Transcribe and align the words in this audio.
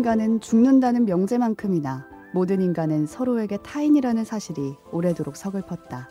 인간은 0.00 0.40
죽는다는 0.40 1.04
명제만큼이나 1.04 2.06
모든 2.32 2.62
인간은 2.62 3.04
서로에게 3.04 3.58
타인이라는 3.58 4.24
사실이 4.24 4.76
오래도록 4.92 5.36
서글펐다. 5.36 6.08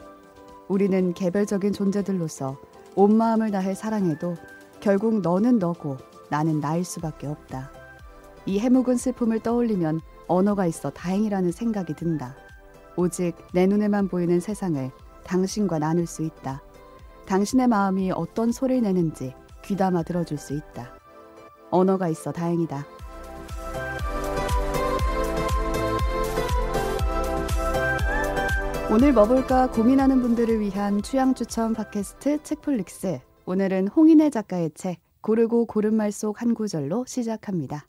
우리는 0.68 1.12
개별적인 1.16 1.74
존재들로서 1.74 2.56
온 2.96 3.18
마음을 3.18 3.50
다해 3.50 3.74
사랑해도 3.74 4.36
결국 4.80 5.22
너는 5.22 5.58
너고 5.58 5.98
나는 6.30 6.60
나일 6.60 6.86
수밖에 6.86 7.26
없다. 7.26 7.72
이 8.46 8.60
해묵은 8.60 8.96
슬픔을 8.96 9.40
떠올리면 9.40 10.02
언어가 10.28 10.68
있어 10.68 10.92
다행이라는 10.92 11.52
생각이 11.52 11.96
든다. 11.96 12.36
오직 12.96 13.34
내 13.54 13.66
눈에만 13.66 14.08
보이는 14.08 14.40
세상을 14.40 14.92
당신과 15.24 15.80
나눌 15.80 16.06
수 16.06 16.22
있다. 16.22 16.62
당신의 17.26 17.68
마음이 17.68 18.12
어떤 18.12 18.52
소리를 18.52 18.84
내는지 18.84 19.34
귀담아 19.66 20.04
들어줄 20.04 20.38
수 20.38 20.54
있다. 20.54 20.94
언어가 21.72 22.08
있어 22.08 22.32
다행이다. 22.32 22.99
오늘 28.92 29.14
뭐 29.14 29.26
볼까 29.26 29.70
고민하는 29.70 30.22
분들을 30.22 30.60
위한 30.60 31.02
취향 31.02 31.36
추천 31.36 31.74
팟캐스트 31.74 32.42
책플릭스. 32.44 33.20
오늘은 33.46 33.88
홍인혜 33.90 34.30
작가의 34.32 34.72
책 34.74 35.00
고르고 35.22 35.66
고른 35.66 35.94
말 35.96 36.10
속 36.12 36.42
한 36.42 36.54
구절로 36.56 37.06
시작합니다. 37.06 37.86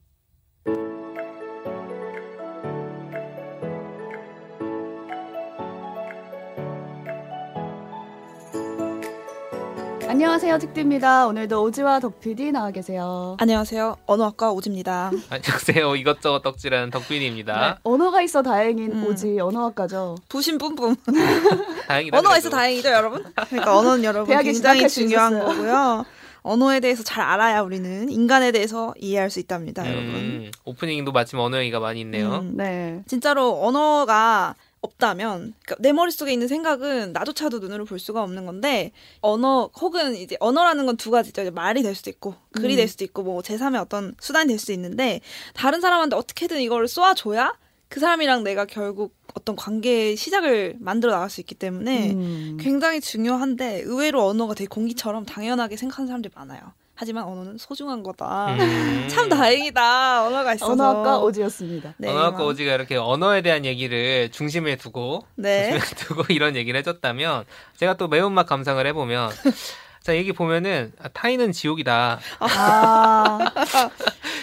안녕하세요, 10.15 10.59
직디입니다. 10.59 11.29
오늘도 11.29 11.63
오지와 11.63 12.01
덕PD 12.01 12.51
나와 12.51 12.73
계세요. 12.73 13.37
안녕하세요. 13.39 13.97
언어학과 14.07 14.51
오지입니다. 14.51 15.13
안녕하세요. 15.31 15.95
이것저것 15.95 16.43
덕질하는 16.43 16.91
덕빈입니다. 16.91 17.61
네, 17.61 17.81
언어가 17.85 18.21
있어 18.21 18.43
다행인 18.43 18.91
음. 18.91 19.07
오지 19.07 19.39
언어학과죠. 19.39 20.17
부심 20.29 20.59
뿜뿜. 20.59 20.97
다행이다. 21.87 22.19
언어가. 22.19 22.39
있어 22.39 22.51
다행이죠, 22.51 22.89
여러분? 22.89 23.23
그러니까 23.51 23.79
언어는 23.79 24.03
여러분 24.03 24.27
대학에 24.27 24.51
굉장히 24.51 24.89
중요한. 24.89 25.39
거고요. 25.39 26.05
언어에 26.43 26.81
대해서 26.81 27.05
잘 27.05 27.23
알아야 27.23 27.61
우리는 27.61 28.11
인간에 28.11 28.51
대해서 28.51 28.93
이해할 28.99 29.31
수 29.31 29.39
있답니다, 29.39 29.87
여러분. 29.89 30.07
음, 30.07 30.51
오프닝도 30.65 31.13
마침 31.13 31.39
언어 31.39 31.61
얘기가 31.61 31.79
많이 31.79 32.01
있네요. 32.01 32.39
음. 32.39 32.57
네. 32.57 33.01
진짜로 33.07 33.65
언어가 33.65 34.57
없다면 34.83 35.55
그러니까 35.65 35.77
내 35.81 35.93
머릿속에 35.93 36.33
있는 36.33 36.49
생각은 36.49 37.13
나조차도 37.13 37.59
눈으로 37.59 37.85
볼 37.85 37.99
수가 37.99 38.23
없는 38.23 38.47
건데 38.47 38.93
언어 39.21 39.71
혹은 39.81 40.17
이제 40.17 40.37
언어라는 40.41 40.87
건 40.87 40.97
두 40.97 41.11
가지죠. 41.11 41.51
말이 41.53 41.83
될 41.83 41.95
수도 41.95 42.11
있고 42.11 42.35
글이 42.53 42.75
음. 42.75 42.77
될 42.77 42.89
수도 42.89 43.05
있고 43.05 43.23
뭐 43.23 43.41
제3의 43.43 43.81
어떤 43.81 44.15
수단이 44.21 44.49
될 44.49 44.59
수도 44.59 44.73
있는데 44.73 45.21
다른 45.55 45.81
사람한테 45.81 46.17
어떻게든 46.17 46.61
이걸 46.61 46.89
쏘아줘야 46.89 47.55
그 47.89 48.01
사람이랑 48.01 48.45
내가 48.45 48.65
결국 48.67 49.15
어떤 49.35 49.57
관계의 49.57 50.17
시작을 50.17 50.77
만들어 50.79 51.13
나갈 51.13 51.29
수 51.31 51.41
있기 51.41 51.55
때문에 51.55 52.13
음. 52.13 52.57
굉장히 52.61 53.01
중요한데 53.01 53.81
의외로 53.83 54.25
언어가 54.27 54.55
되게 54.55 54.69
공기처럼 54.69 55.25
당연하게 55.27 55.77
생각하는 55.77 56.07
사람들이 56.07 56.33
많아요. 56.37 56.61
하지만 57.01 57.25
언어는 57.25 57.57
소중한 57.57 58.03
거다. 58.03 58.49
음. 58.57 59.09
참 59.09 59.31
다행이다. 59.31 60.27
언어가 60.27 60.53
있어서. 60.53 60.71
언어학과 60.73 61.19
오지였습니다. 61.21 61.95
네, 61.97 62.11
언어학과 62.11 62.41
막- 62.41 62.45
오지가 62.49 62.75
이렇게 62.75 62.97
언어에 62.97 63.41
대한 63.41 63.65
얘기를 63.65 64.29
중심에 64.31 64.77
두고 64.77 65.25
네. 65.37 65.71
중심에 65.71 65.81
두고 65.97 66.25
이런 66.29 66.57
얘기를 66.57 66.77
해줬다면 66.79 67.47
제가 67.79 67.97
또 67.97 68.07
매운맛 68.07 68.47
감상을 68.47 68.87
해보면 68.89 69.31
자 70.03 70.15
얘기 70.15 70.33
보면은 70.33 70.93
아, 71.03 71.09
타인은 71.09 71.53
지옥이다. 71.53 72.21
아, 72.41 73.39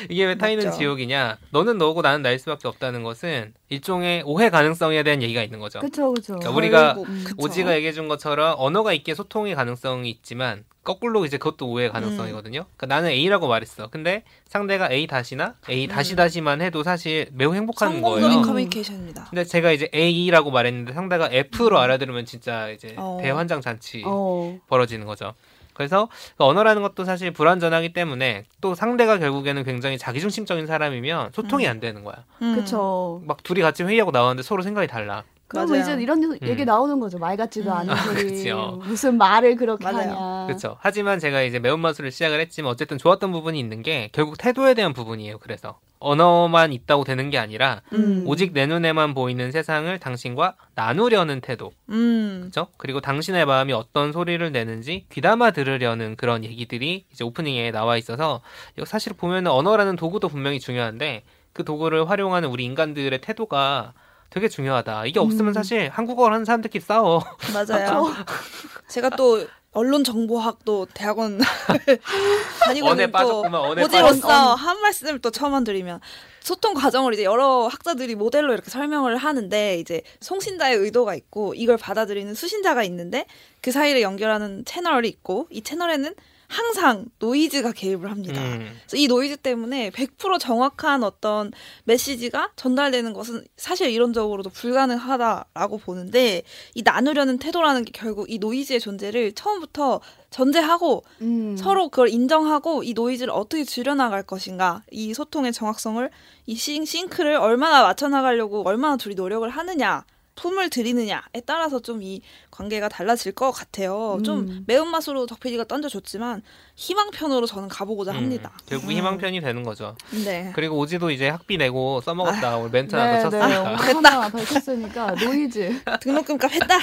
이게 0.09 0.25
왜 0.25 0.35
타인은 0.35 0.65
맞죠. 0.65 0.77
지옥이냐? 0.79 1.37
너는 1.51 1.77
너고 1.77 2.01
나는 2.01 2.23
나일 2.23 2.39
수밖에 2.39 2.67
없다는 2.67 3.03
것은 3.03 3.53
일종의 3.69 4.23
오해 4.25 4.49
가능성에 4.49 5.03
대한 5.03 5.21
얘기가 5.21 5.43
있는 5.43 5.59
거죠. 5.59 5.79
그쵸, 5.79 6.11
그쵸. 6.13 6.33
그러니까 6.39 6.51
우리가 6.57 6.93
결국, 6.95 7.07
그쵸. 7.23 7.35
오지가 7.37 7.75
얘기해준 7.75 8.07
것처럼 8.07 8.55
언어가 8.57 8.93
있기에 8.93 9.13
소통의 9.15 9.53
가능성이 9.55 10.09
있지만 10.09 10.63
거꾸로 10.87 11.25
이제 11.25 11.37
그것도 11.37 11.67
오해 11.69 11.89
가능성이거든요. 11.89 12.63
그러니까 12.77 12.85
나는 12.85 13.09
A라고 13.09 13.49
말했어. 13.49 13.89
근데 13.89 14.23
상대가 14.47 14.89
A 14.89 15.05
다시나 15.05 15.55
A 15.69 15.85
다시 15.87 16.15
다시만 16.15 16.61
해도 16.61 16.81
사실 16.81 17.27
매우 17.33 17.53
행복한 17.53 17.91
성공적인 17.91 18.29
거예요. 18.29 18.41
커뮤니케이션입니다. 18.41 19.25
근데 19.29 19.43
제가 19.43 19.73
이제 19.73 19.89
A라고 19.93 20.49
말했는데 20.49 20.93
상대가 20.93 21.27
F로 21.29 21.77
알아들으면 21.79 22.23
진짜 22.23 22.69
이제 22.69 22.95
어. 22.95 23.19
대환장 23.21 23.59
잔치 23.59 24.01
어, 24.05 24.57
벌어지는 24.67 25.05
거죠. 25.05 25.33
그래서 25.73 26.07
그 26.37 26.45
언어라는 26.45 26.81
것도 26.81 27.03
사실 27.03 27.31
불완전하기 27.31 27.91
때문에 27.91 28.45
또 28.61 28.73
상대가 28.73 29.19
결국에는 29.19 29.65
굉장히 29.65 29.97
자기중심적인 29.97 30.67
사람이면 30.67 31.31
소통이 31.33 31.65
음. 31.65 31.69
안 31.69 31.79
되는 31.81 32.05
거야. 32.05 32.23
음. 32.41 32.55
그쵸. 32.55 33.21
막 33.25 33.43
둘이 33.43 33.59
같이 33.59 33.83
회의하고 33.83 34.11
나왔는데 34.11 34.41
서로 34.41 34.63
생각이 34.63 34.87
달라. 34.87 35.25
그럼 35.47 35.69
맞아요. 35.69 35.81
이제 35.81 35.93
이런 36.01 36.37
얘기 36.43 36.65
나오는 36.65 36.99
거죠. 36.99 37.17
말 37.17 37.37
같지도 37.37 37.71
음. 37.71 37.77
않은 37.77 37.93
아, 37.93 37.95
소리. 37.95 38.23
그쵸. 38.23 38.81
무슨 38.83 39.17
말을 39.17 39.55
그렇게 39.55 39.83
맞아요. 39.85 40.11
하냐. 40.11 40.45
그렇죠. 40.47 40.77
하지만 40.81 41.19
제가 41.19 41.41
이제 41.43 41.59
매운맛으로 41.59 42.09
시작을 42.09 42.39
했지만 42.41 42.71
어쨌든 42.71 42.97
좋았던 42.97 43.31
부분이 43.31 43.57
있는 43.57 43.81
게 43.81 44.09
결국 44.11 44.37
태도에 44.37 44.73
대한 44.73 44.91
부분이에요. 44.93 45.37
그래서 45.39 45.79
언어만 45.99 46.73
있다고 46.73 47.05
되는 47.05 47.29
게 47.29 47.37
아니라 47.37 47.81
음. 47.93 48.23
오직 48.27 48.51
내 48.53 48.65
눈에만 48.67 49.13
보이는 49.13 49.51
세상을 49.51 49.97
당신과 49.99 50.55
나누려는 50.75 51.39
태도. 51.39 51.71
음. 51.89 52.39
그렇죠? 52.41 52.67
그리고 52.77 52.99
당신의 52.99 53.45
마음이 53.45 53.71
어떤 53.71 54.11
소리를 54.11 54.51
내는지 54.51 55.05
귀담아 55.11 55.51
들으려는 55.51 56.17
그런 56.17 56.43
얘기들이 56.43 57.05
이제 57.11 57.23
오프닝에 57.23 57.71
나와 57.71 57.95
있어서 57.97 58.41
이거 58.75 58.85
사실 58.85 59.13
보면은 59.13 59.49
언어라는 59.49 59.95
도구도 59.95 60.27
분명히 60.27 60.59
중요한데 60.59 61.23
그 61.53 61.63
도구를 61.63 62.09
활용하는 62.09 62.49
우리 62.49 62.65
인간들의 62.65 63.19
태도가 63.21 63.93
되게 64.29 64.47
중요하다. 64.49 65.05
이게 65.05 65.19
없으면 65.19 65.49
음. 65.49 65.53
사실 65.53 65.89
한국어를 65.89 66.33
하는 66.35 66.45
사람들끼리 66.45 66.83
싸워. 66.83 67.23
맞아요. 67.53 68.13
제가 68.89 69.09
또 69.11 69.45
언론 69.71 70.03
정보학도 70.03 70.87
대학원 70.93 71.39
다니고 72.61 72.89
있는 72.89 73.05
또 73.07 73.11
빠졌어. 73.11 74.55
한 74.55 74.81
말씀을 74.81 75.19
또 75.19 75.29
처음 75.29 75.63
드리면 75.63 75.99
소통 76.39 76.73
과정을 76.73 77.13
이제 77.13 77.23
여러 77.23 77.67
학자들이 77.67 78.15
모델로 78.15 78.53
이렇게 78.53 78.71
설명을 78.71 79.17
하는데 79.17 79.79
이제 79.79 80.01
송신자의 80.21 80.77
의도가 80.77 81.13
있고 81.15 81.53
이걸 81.53 81.77
받아들이는 81.77 82.33
수신자가 82.33 82.83
있는데 82.83 83.25
그 83.61 83.71
사이를 83.71 84.01
연결하는 84.01 84.65
채널이 84.65 85.09
있고 85.09 85.47
이 85.51 85.61
채널에는 85.61 86.15
항상 86.47 87.05
노이즈가 87.19 87.73
개입을 87.73 88.09
합니다. 88.09 88.41
음. 88.41 88.71
그래서 88.87 88.97
이 88.97 89.07
노이즈 89.07 89.37
때문에 89.37 89.89
100% 89.89 90.39
정확한 90.39 91.03
어떤 91.03 91.51
메시지가 91.83 92.51
전달되는 92.55 93.11
것은 93.13 93.45
사실 93.57 93.89
이론적으로도 93.89 94.49
불가능하다라고 94.51 95.77
보는데 95.79 96.43
이 96.73 96.83
나누려는 96.83 97.37
태도라는 97.37 97.83
게 97.83 97.91
결국 97.93 98.29
이 98.29 98.39
노이즈의 98.39 98.79
존재를 98.79 99.33
처음부터 99.33 99.99
전제하고 100.29 101.03
음. 101.21 101.57
서로 101.57 101.89
그걸 101.89 102.09
인정하고 102.09 102.83
이 102.83 102.93
노이즈를 102.93 103.33
어떻게 103.33 103.65
줄여나갈 103.65 104.23
것인가 104.23 104.83
이 104.89 105.13
소통의 105.13 105.51
정확성을 105.51 106.09
이 106.45 106.55
싱, 106.55 106.85
sync를 106.85 107.35
얼마나 107.35 107.83
맞춰나가려고 107.83 108.65
얼마나 108.65 108.95
둘이 108.95 109.15
노력을 109.15 109.47
하느냐 109.49 110.05
품을 110.37 110.69
들이느냐에 110.69 111.41
따라서 111.45 111.81
좀 111.81 111.97
이 112.01 112.21
관계가 112.51 112.89
달라질 112.89 113.31
것 113.33 113.51
같아요. 113.51 114.15
음. 114.19 114.23
좀 114.23 114.63
매운맛으로 114.67 115.25
덕PD가 115.25 115.65
던져줬지만 115.65 116.41
희망편으로 116.75 117.45
저는 117.45 117.67
가보고자 117.67 118.11
음. 118.11 118.17
합니다. 118.17 118.51
결국 118.67 118.87
음. 118.87 118.91
희망편이 118.91 119.41
되는 119.41 119.63
거죠. 119.63 119.95
네. 120.23 120.51
그리고 120.55 120.77
오지도 120.77 121.11
이제 121.11 121.29
학비 121.29 121.57
내고 121.57 122.01
써먹었다. 122.01 122.57
오늘 122.57 122.69
멘트 122.69 122.95
하나 122.95 123.17
네, 123.17 123.23
더 123.23 123.29
네. 123.29 123.39
쳤으니까. 123.39 123.75
하나 123.75 124.29
밝혔으니까 124.29 125.11
노이즈. 125.15 125.81
등록금 126.01 126.37
값 126.37 126.51
했다. 126.53 126.77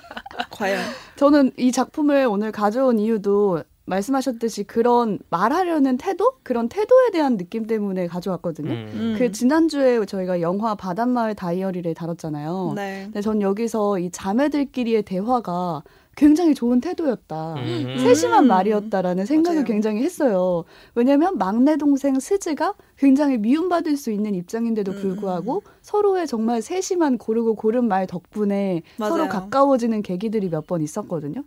과연. 0.50 0.80
저는 1.16 1.52
이 1.56 1.72
작품을 1.72 2.26
오늘 2.26 2.52
가져온 2.52 2.98
이유도 2.98 3.64
말씀하셨듯이 3.88 4.64
그런 4.64 5.18
말하려는 5.30 5.96
태도? 5.96 6.34
그런 6.42 6.68
태도에 6.68 7.10
대한 7.12 7.36
느낌 7.36 7.66
때문에 7.66 8.06
가져왔거든요. 8.06 8.70
음. 8.70 8.90
음. 8.94 9.14
그 9.18 9.32
지난주에 9.32 10.04
저희가 10.06 10.40
영화 10.40 10.74
바닷마을 10.74 11.34
다이어리를 11.34 11.92
다뤘잖아요. 11.94 12.72
네. 12.76 13.02
근데 13.04 13.20
전 13.20 13.42
여기서 13.42 13.98
이 13.98 14.10
자매들끼리의 14.10 15.02
대화가 15.02 15.82
굉장히 16.18 16.52
좋은 16.52 16.80
태도였다. 16.80 17.54
음. 17.54 17.96
세심한 18.02 18.44
음. 18.44 18.48
말이었다라는 18.48 19.24
생각을 19.24 19.58
맞아요. 19.60 19.66
굉장히 19.66 20.02
했어요. 20.02 20.64
왜냐면 20.96 21.38
막내 21.38 21.76
동생 21.76 22.18
스즈가 22.18 22.74
굉장히 22.98 23.38
미움받을 23.38 23.96
수 23.96 24.10
있는 24.10 24.34
입장인데도 24.34 24.90
음. 24.90 25.00
불구하고 25.00 25.62
서로의 25.80 26.26
정말 26.26 26.60
세심한 26.60 27.18
고르고 27.18 27.54
고른 27.54 27.86
말 27.86 28.08
덕분에 28.08 28.82
맞아요. 28.98 29.12
서로 29.12 29.28
가까워지는 29.28 30.02
계기들이 30.02 30.48
몇 30.48 30.66
번 30.66 30.82
있었거든요. 30.82 31.44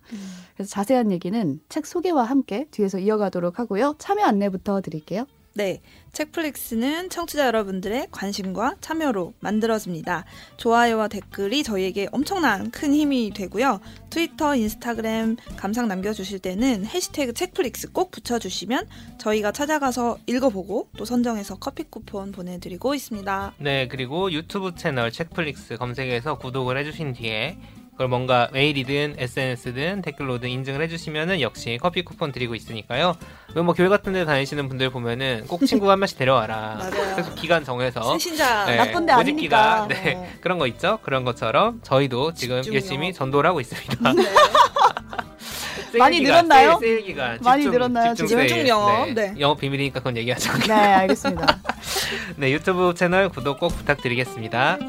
그래서 0.56 0.70
자세한 0.72 1.12
얘기는 1.12 1.60
책 1.70 1.86
소개와 1.86 2.24
함께 2.24 2.66
뒤에서 2.72 2.98
이어가도록 2.98 3.60
하고요. 3.60 3.96
참여 4.00 4.24
안내부터 4.24 4.80
드릴게요. 4.82 5.26
네, 5.54 5.82
책플릭스는 6.14 7.10
청취자 7.10 7.46
여러분들의 7.48 8.08
관심과 8.12 8.76
참여로 8.80 9.34
만들어집니다. 9.42 10.24
좋아요와 10.56 11.10
댓글이 11.10 11.64
저희에게 11.64 12.08
엄청난 12.14 12.72
큰 12.72 12.94
힘이 12.94 13.32
되고요. 13.34 13.82
트위터, 14.10 14.56
인스타그램 14.56 15.36
감상 15.58 15.90
남겨주실 15.90 16.40
때는 16.40 16.86
해시태그 16.86 17.34
책플릭스 17.34 17.92
꼭 17.92 18.12
붙여주시면 18.12 18.88
저희가 19.18 19.52
찾아가서 19.52 20.20
읽어보고 20.26 20.90
또 20.98 21.04
선정해서 21.04 21.58
커피 21.60 21.84
쿠폰 21.84 22.32
보내드리고 22.32 22.96
있습니다. 22.96 23.56
네, 23.58 23.88
그리고 23.90 24.32
유튜브 24.32 24.74
채널 24.76 25.12
책플릭스 25.12 25.76
검색해서 25.76 26.38
구독을 26.38 26.78
해주신 26.78 27.14
뒤에 27.14 27.58
그걸 27.92 28.08
뭔가 28.08 28.50
메일이든 28.52 29.16
SNS든 29.18 30.02
댓글로든 30.02 30.50
인증을 30.50 30.82
해주시면은 30.82 31.42
역시 31.42 31.78
커피 31.82 32.04
쿠폰 32.04 32.32
드리고 32.32 32.56
있으니까요. 32.56 33.16
뭐 33.56 33.74
교회 33.74 33.90
같은 33.90 34.14
데 34.14 34.26
다니시는 34.26 34.70
분들 34.70 34.90
보면은 34.90 35.46
꼭 35.48 35.66
친구 35.66 35.90
한 35.92 36.00
명씩 36.00 36.18
데려와라. 36.18 36.80
그래서 37.14 37.36
기간 37.36 37.64
정해서 37.64 38.18
신자 38.18 38.66
네, 38.66 38.78
나쁜 38.78 39.06
데 39.06 39.14
모집 39.16 39.36
기간, 39.38 39.84
아니니까. 39.84 40.02
네, 40.04 40.16
어. 40.16 40.28
그런 40.42 40.58
거 40.58 40.68
있죠. 40.68 41.00
그런 41.04 41.24
것처럼 41.26 41.82
저희도 41.84 42.34
지금 42.34 42.62
집중 42.62 42.76
열심히. 42.76 43.14
전도를 43.14 43.48
하고 43.50 43.60
있습니다. 43.60 44.14
네. 44.14 44.24
많이 46.00 46.20
기간, 46.20 46.48
늘었나요? 46.48 46.78
세일, 46.80 46.96
세일 46.96 47.06
기간. 47.06 47.40
많이 47.44 47.64
집중, 47.64 47.74
늘었나요, 47.74 48.14
집중? 48.16 48.38
세일. 48.38 48.48
집중 48.48 48.68
영업, 48.70 49.08
네. 49.08 49.14
네. 49.14 49.34
영업 49.40 49.60
비밀이니까 49.60 50.00
그건 50.00 50.16
얘기하지 50.18 50.50
않게. 50.50 50.68
네, 50.68 50.74
알겠습니다. 50.74 51.60
네, 52.38 52.52
유튜브 52.52 52.94
채널 52.96 53.28
구독 53.28 53.60
꼭 53.60 53.76
부탁드리겠습니다. 53.76 54.80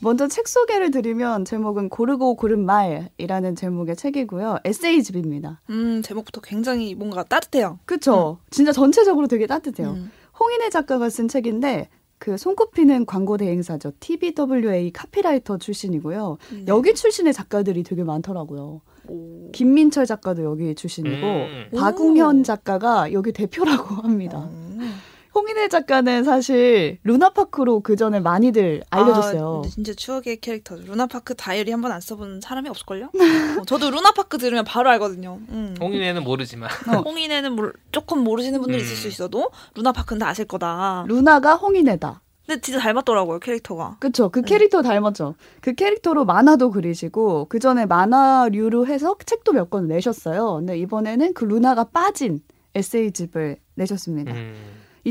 먼저 0.00 0.28
책 0.28 0.46
소개를 0.46 0.90
드리면 0.90 1.44
제목은 1.44 1.88
고르고 1.88 2.36
고른 2.36 2.64
말이라는 2.64 3.56
제목의 3.56 3.96
책이고요. 3.96 4.58
에세이집입니다. 4.64 5.60
음, 5.70 6.02
제목부터 6.02 6.40
굉장히 6.40 6.94
뭔가 6.94 7.24
따뜻해요. 7.24 7.78
그쵸? 7.84 8.38
진짜 8.50 8.70
전체적으로 8.72 9.26
되게 9.26 9.46
따뜻해요. 9.46 9.90
음. 9.90 10.10
홍인혜 10.38 10.70
작가가 10.70 11.10
쓴 11.10 11.26
책인데 11.26 11.88
그 12.18 12.36
손꼽히는 12.36 13.06
광고 13.06 13.36
대행사죠. 13.36 13.92
TBWA 14.00 14.92
카피라이터 14.92 15.58
출신이고요. 15.58 16.38
네. 16.52 16.64
여기 16.68 16.94
출신의 16.94 17.32
작가들이 17.32 17.82
되게 17.82 18.04
많더라고요. 18.04 18.80
오. 19.08 19.50
김민철 19.52 20.06
작가도 20.06 20.44
여기 20.44 20.74
출신이고 20.74 21.26
음. 21.26 21.70
박웅현 21.76 22.40
오. 22.40 22.42
작가가 22.42 23.12
여기 23.12 23.32
대표라고 23.32 23.96
합니다. 23.96 24.48
음. 24.52 24.92
홍인혜 25.38 25.68
작가는 25.68 26.24
사실 26.24 26.98
루나파크로 27.04 27.80
그 27.80 27.94
전에 27.94 28.18
많이들 28.18 28.82
알려졌어요. 28.90 29.62
아, 29.64 29.68
진짜 29.68 29.92
추억의 29.94 30.40
캐릭터. 30.40 30.74
루나파크 30.76 31.34
다이어리 31.36 31.70
한 31.70 31.80
번 31.80 31.92
안 31.92 32.00
써본 32.00 32.40
사람이 32.40 32.68
없을걸요? 32.68 33.10
어, 33.60 33.64
저도 33.66 33.90
루나파크 33.90 34.36
들으면 34.38 34.64
바로 34.64 34.90
알거든요. 34.90 35.38
음. 35.50 35.76
홍인혜는 35.80 36.24
모르지만. 36.24 36.68
어. 36.88 37.00
홍인혜는 37.02 37.52
몰- 37.52 37.72
조금 37.92 38.18
모르시는 38.24 38.60
분들이 38.60 38.82
있을 38.82 38.94
음. 38.94 38.96
수 38.96 39.08
있어도 39.08 39.50
루나파크는 39.76 40.18
다 40.18 40.28
아실 40.28 40.44
거다. 40.46 41.04
루나가 41.06 41.54
홍인혜다. 41.54 42.20
근데 42.46 42.60
진짜 42.60 42.80
닮았더라고요 42.80 43.38
캐릭터가. 43.40 43.98
그쵸. 44.00 44.30
그 44.30 44.40
네. 44.42 44.48
캐릭터 44.48 44.82
닮았죠. 44.82 45.34
그 45.60 45.74
캐릭터로 45.74 46.24
만화도 46.24 46.70
그리시고, 46.72 47.44
그 47.48 47.58
전에 47.58 47.84
만화류로 47.86 48.86
해서 48.86 49.14
책도 49.24 49.52
몇 49.52 49.70
권 49.70 49.86
내셨어요. 49.86 50.54
근데 50.54 50.78
이번에는 50.78 51.34
그 51.34 51.44
루나가 51.44 51.84
빠진 51.84 52.40
에세이집을 52.74 53.58
내셨습니다. 53.74 54.32
음. 54.32 54.54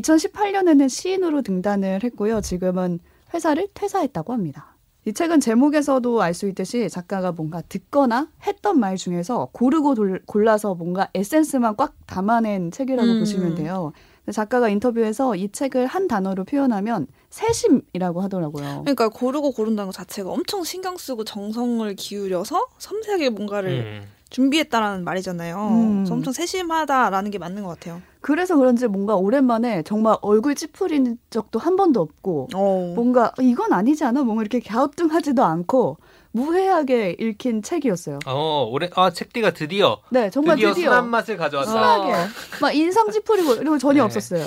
2018년에는 0.01 0.89
시인으로 0.89 1.41
등단을 1.41 2.03
했고요. 2.03 2.41
지금은 2.41 2.99
회사를 3.33 3.67
퇴사했다고 3.73 4.33
합니다. 4.33 4.75
이 5.05 5.13
책은 5.13 5.39
제목에서도 5.39 6.21
알 6.21 6.33
수 6.33 6.47
있듯이 6.49 6.89
작가가 6.89 7.31
뭔가 7.31 7.61
듣거나 7.61 8.27
했던 8.45 8.77
말 8.79 8.97
중에서 8.97 9.49
고르고 9.53 9.95
돌- 9.95 10.21
골라서 10.25 10.75
뭔가 10.75 11.09
에센스만 11.13 11.77
꽉 11.77 11.93
담아낸 12.05 12.71
책이라고 12.71 13.09
음. 13.09 13.19
보시면 13.19 13.55
돼요. 13.55 13.93
작가가 14.33 14.67
인터뷰에서 14.67 15.37
이 15.37 15.49
책을 15.49 15.87
한 15.87 16.09
단어로 16.09 16.43
표현하면 16.43 17.07
세심이라고 17.29 18.19
하더라고요. 18.21 18.81
그러니까 18.81 19.07
고르고 19.07 19.51
고른다는 19.53 19.87
것 19.87 19.93
자체가 19.93 20.29
엄청 20.29 20.65
신경 20.65 20.97
쓰고 20.97 21.23
정성을 21.23 21.95
기울여서 21.95 22.65
섬세하게 22.77 23.29
뭔가를 23.29 24.01
음. 24.03 24.16
준비했다라는 24.29 25.03
말이잖아요. 25.03 25.55
음. 25.57 26.05
엄청 26.09 26.33
세심하다라는 26.33 27.31
게 27.31 27.37
맞는 27.37 27.63
것 27.63 27.69
같아요. 27.69 28.01
그래서 28.21 28.57
그런지 28.57 28.87
뭔가 28.87 29.15
오랜만에 29.15 29.83
정말 29.83 30.17
얼굴 30.21 30.55
찌푸린 30.55 31.17
적도 31.29 31.59
한 31.59 31.75
번도 31.75 32.01
없고 32.01 32.49
어. 32.53 32.93
뭔가 32.95 33.31
이건 33.39 33.73
아니지 33.73 34.03
않아? 34.03 34.23
뭔가 34.23 34.43
이렇게 34.43 34.59
갸우뚱하지도 34.59 35.43
않고 35.43 35.97
무해하게 36.31 37.15
읽힌 37.19 37.61
책이었어요. 37.61 38.19
어, 38.25 38.67
올해 38.69 38.89
아, 38.95 39.11
책디가 39.11 39.51
드디어 39.51 39.99
네, 40.09 40.29
정말 40.29 40.55
드디어, 40.55 40.73
드디어, 40.73 40.89
순한 40.91 41.09
맛을 41.09 41.37
가져왔다. 41.37 41.71
순하게 41.71 42.13
막 42.61 42.75
인상 42.75 43.09
찌푸리고 43.11 43.53
이런 43.53 43.73
거 43.73 43.77
전혀 43.77 44.01
네. 44.01 44.01
없었어요. 44.01 44.45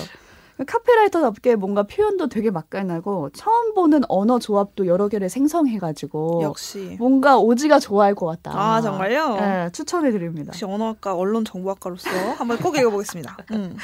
카피라이터답게 0.65 1.57
뭔가 1.57 1.83
표현도 1.85 2.29
되게 2.29 2.51
맛깔나고 2.51 3.31
처음 3.31 3.75
보는 3.75 4.03
언어 4.09 4.39
조합도 4.39 4.87
여러 4.87 5.09
개를 5.09 5.29
생성해가지고 5.29 6.41
역시. 6.43 6.97
뭔가 6.99 7.39
오지가 7.39 7.79
좋아할 7.79 8.15
것 8.15 8.27
같다. 8.27 8.53
아 8.59 8.81
정말요? 8.81 9.37
네, 9.37 9.71
추천해드립니다. 9.73 10.49
역시 10.49 10.65
언어학과 10.65 11.15
언론정보학과로서 11.15 12.09
한번 12.37 12.59
꼭 12.59 12.77
읽어보겠습니다. 12.77 13.37
음. 13.53 13.77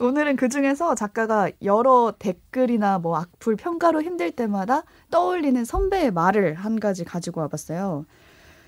오늘은 0.00 0.36
그 0.36 0.48
중에서 0.48 0.94
작가가 0.94 1.50
여러 1.62 2.12
댓글이나 2.18 2.98
뭐 2.98 3.16
악플 3.16 3.54
평가로 3.56 4.02
힘들 4.02 4.32
때마다 4.32 4.82
떠올리는 5.10 5.64
선배의 5.64 6.10
말을 6.10 6.54
한 6.54 6.80
가지 6.80 7.04
가지고 7.04 7.42
와봤어요. 7.42 8.04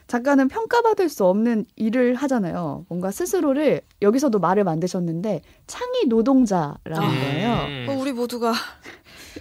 작가는 0.06 0.46
평가받을 0.48 1.08
수 1.08 1.24
없는 1.24 1.64
일을 1.76 2.14
하잖아요. 2.14 2.84
뭔가 2.88 3.10
스스로를 3.10 3.80
여기서도 4.02 4.38
말을 4.38 4.62
만드셨는데 4.64 5.42
창의 5.66 6.06
노동자라는 6.06 6.96
아. 6.96 7.00
거예요. 7.00 7.52
음. 7.66 7.86
어, 7.90 8.00
우리 8.00 8.12
모두가 8.12 8.52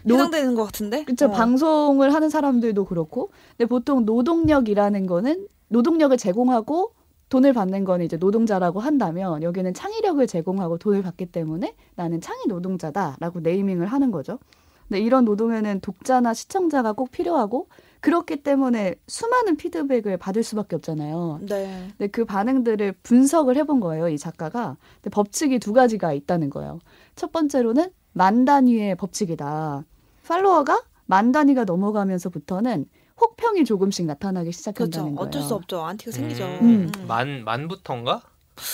노- 0.03 0.15
해당되는 0.15 0.55
것 0.55 0.63
같은데? 0.65 1.03
그쵸 1.03 1.27
어. 1.27 1.31
방송을 1.31 2.13
하는 2.13 2.29
사람들도 2.29 2.85
그렇고 2.85 3.31
근데 3.57 3.67
보통 3.67 4.05
노동력이라는 4.05 5.05
거는 5.05 5.47
노동력을 5.67 6.15
제공하고 6.17 6.93
돈을 7.29 7.53
받는 7.53 7.85
거는 7.85 8.05
이제 8.05 8.17
노동자라고 8.17 8.79
한다면 8.79 9.41
여기는 9.43 9.73
창의력을 9.73 10.25
제공하고 10.27 10.77
돈을 10.77 11.01
받기 11.01 11.27
때문에 11.27 11.75
나는 11.95 12.21
창의 12.21 12.43
노동자다라고 12.47 13.39
naming을 13.41 13.87
하는 13.87 14.11
거죠. 14.11 14.39
근데 14.87 14.99
이런 15.01 15.25
노동에는 15.25 15.79
독자나 15.81 16.35
시청자가 16.35 16.93
꼭 16.93 17.09
필요하고 17.11 17.67
그렇기 18.05 18.43
때문에 18.43 18.93
수많은 19.07 19.57
피드백을 19.57 20.17
받을 20.17 20.43
수밖에 20.43 20.75
없잖아요. 20.75 21.39
네. 21.41 21.87
근데 21.97 22.07
그 22.07 22.23
반응들을 22.23 22.91
분석을 23.01 23.57
해본 23.57 23.79
거예요, 23.79 24.09
이 24.09 24.19
작가가. 24.19 24.77
근데 25.01 25.09
법칙이 25.09 25.57
두 25.57 25.73
가지가 25.73 26.13
있다는 26.13 26.51
거예요. 26.51 26.81
첫 27.15 27.31
번째로는 27.31 27.89
만 28.13 28.45
단위의 28.45 28.95
법칙이다. 28.97 29.85
팔로워가 30.23 30.83
만 31.07 31.31
단위가 31.31 31.63
넘어가면서부터는 31.63 32.85
혹평이 33.19 33.65
조금씩 33.65 34.05
나타나기 34.05 34.51
그렇죠. 34.51 34.57
시작한다는 34.59 35.15
거예요. 35.15 35.27
어쩔 35.27 35.41
수 35.41 35.55
없죠. 35.55 35.81
안티가 35.81 36.11
생기죠. 36.11 36.45
음. 36.61 36.91
음. 36.95 37.07
만 37.07 37.43
만부터인가? 37.43 38.21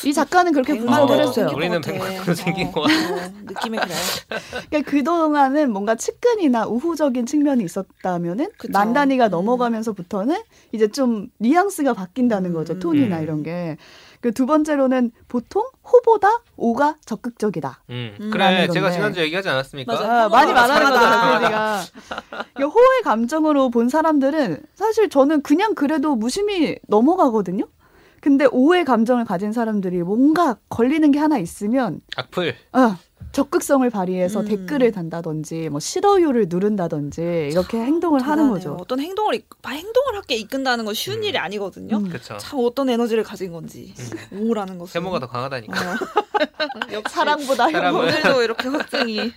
이 0.05 0.13
작가는 0.13 0.51
그렇게 0.53 0.73
백만 0.73 0.99
분석을 1.07 1.15
어, 1.23 1.27
했어요. 1.27 1.49
우리는 1.55 1.81
것 1.81 1.91
같아. 1.91 2.05
백만 2.05 2.25
도 2.25 2.33
생긴 2.33 2.67
어, 2.67 2.71
것 2.71 2.81
어, 2.81 2.87
느낌이 3.45 3.77
그래요. 3.77 3.97
그러니까 4.69 4.91
그동안은 4.91 5.71
뭔가 5.71 5.95
측근이나 5.95 6.67
우호적인 6.67 7.25
측면이 7.25 7.63
있었다면은 7.63 8.49
그쵸. 8.57 8.71
만 8.71 8.93
단위가 8.93 9.27
음. 9.27 9.31
넘어가면서부터는 9.31 10.37
이제 10.71 10.87
좀 10.87 11.29
뉘앙스가 11.39 11.93
바뀐다는 11.93 12.53
거죠. 12.53 12.73
음. 12.73 12.79
톤이나 12.79 13.17
음. 13.17 13.23
이런 13.23 13.43
게. 13.43 13.77
그두 14.21 14.45
번째로는 14.45 15.11
보통 15.27 15.63
호보다 15.83 16.41
오가 16.55 16.95
적극적이다. 17.05 17.83
음. 17.89 18.15
음, 18.21 18.29
그래, 18.29 18.43
라는 18.43 18.71
제가 18.71 18.85
건데. 18.85 18.95
지난주에 18.97 19.23
얘기하지 19.23 19.49
않았습니까? 19.49 19.93
맞아요. 19.93 20.25
아, 20.25 20.29
많이 20.29 20.51
우리가. 20.51 21.81
이 22.59 22.63
호의 22.63 23.01
감정으로 23.03 23.71
본 23.71 23.89
사람들은 23.89 24.61
사실 24.75 25.09
저는 25.09 25.41
그냥 25.41 25.73
그래도 25.73 26.15
무심히 26.15 26.77
넘어가거든요. 26.87 27.65
근데 28.21 28.45
오의 28.51 28.85
감정을 28.85 29.25
가진 29.25 29.51
사람들이 29.51 30.03
뭔가 30.03 30.57
걸리는 30.69 31.11
게 31.11 31.19
하나 31.19 31.37
있으면 31.39 32.01
악플. 32.15 32.55
어, 32.71 32.95
적극성을 33.31 33.89
발휘해서 33.89 34.41
음. 34.41 34.45
댓글을 34.45 34.91
단다든지 34.91 35.69
뭐 35.69 35.79
싫어요를 35.79 36.45
누른다든지 36.49 37.49
이렇게 37.51 37.79
행동을 37.79 38.21
하는 38.21 38.43
대단해요. 38.45 38.53
거죠. 38.53 38.77
어떤 38.79 38.99
행동을 38.99 39.35
이- 39.35 39.43
행동을 39.65 40.15
하게 40.17 40.35
이끈다는 40.35 40.85
건 40.85 40.93
쉬운 40.93 41.17
음. 41.19 41.23
일이 41.23 41.37
아니거든요. 41.37 41.97
음. 41.97 42.09
그렇죠. 42.09 42.37
참 42.37 42.59
어떤 42.61 42.89
에너지를 42.89 43.23
가진 43.23 43.51
건지 43.51 43.93
오라는 44.31 44.77
것은 44.77 44.91
세모가 44.93 45.19
더 45.19 45.27
강하다니까. 45.27 45.73
어. 45.91 45.95
역시 46.93 47.15
사랑보다 47.15 47.71
혐오. 47.71 47.99
오늘도 47.99 48.43
이렇게 48.43 48.67
확증이 48.69 49.31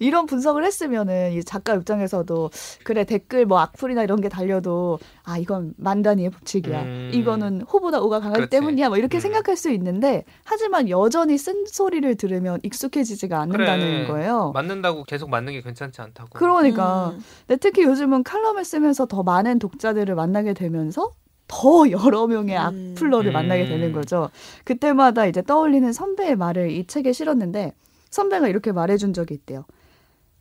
이런 0.00 0.26
분석을 0.26 0.64
했으면은 0.64 1.32
이 1.32 1.44
작가 1.44 1.74
입장에서도 1.74 2.50
그래 2.84 3.04
댓글 3.04 3.46
뭐 3.46 3.60
악플이나 3.60 4.02
이런 4.02 4.20
게 4.20 4.28
달려도 4.28 4.98
아 5.22 5.38
이건 5.38 5.74
만단위의 5.76 6.30
법칙이야. 6.30 6.82
음. 6.82 7.10
이거는 7.14 7.60
호보다 7.62 8.00
오가 8.00 8.18
강하기 8.18 8.36
그렇지. 8.36 8.50
때문이야. 8.50 8.88
뭐 8.88 8.96
이렇게 8.98 9.18
음. 9.18 9.20
생각할 9.20 9.56
수 9.56 9.70
있는데 9.70 10.24
하지만 10.44 10.88
여전히 10.88 11.38
쓴 11.38 11.66
소리를 11.66 12.12
들으면 12.16 12.58
익숙해지지가 12.62 13.38
않는다는 13.40 13.86
그래. 13.86 14.06
거예요. 14.06 14.52
맞는다고 14.54 15.04
계속 15.04 15.28
맞는 15.30 15.52
게 15.52 15.60
괜찮지 15.60 16.00
않다고. 16.00 16.30
그러니까 16.32 17.10
음. 17.10 17.22
근데 17.46 17.58
특히 17.58 17.82
요즘은 17.82 18.24
칼럼을 18.24 18.64
쓰면서 18.64 19.04
더 19.06 19.22
많은 19.22 19.58
독자들을 19.58 20.14
만나게 20.14 20.54
되면서 20.54 21.10
더 21.46 21.90
여러 21.90 22.26
명의 22.26 22.56
음. 22.56 22.94
악플러를 22.96 23.32
음. 23.32 23.34
만나게 23.34 23.66
되는 23.66 23.92
거죠. 23.92 24.30
그때마다 24.64 25.26
이제 25.26 25.42
떠올리는 25.42 25.92
선배의 25.92 26.36
말을 26.36 26.70
이 26.70 26.86
책에 26.86 27.12
실었는데 27.12 27.74
선배가 28.08 28.48
이렇게 28.48 28.72
말해준 28.72 29.12
적이 29.12 29.34
있대요. 29.34 29.66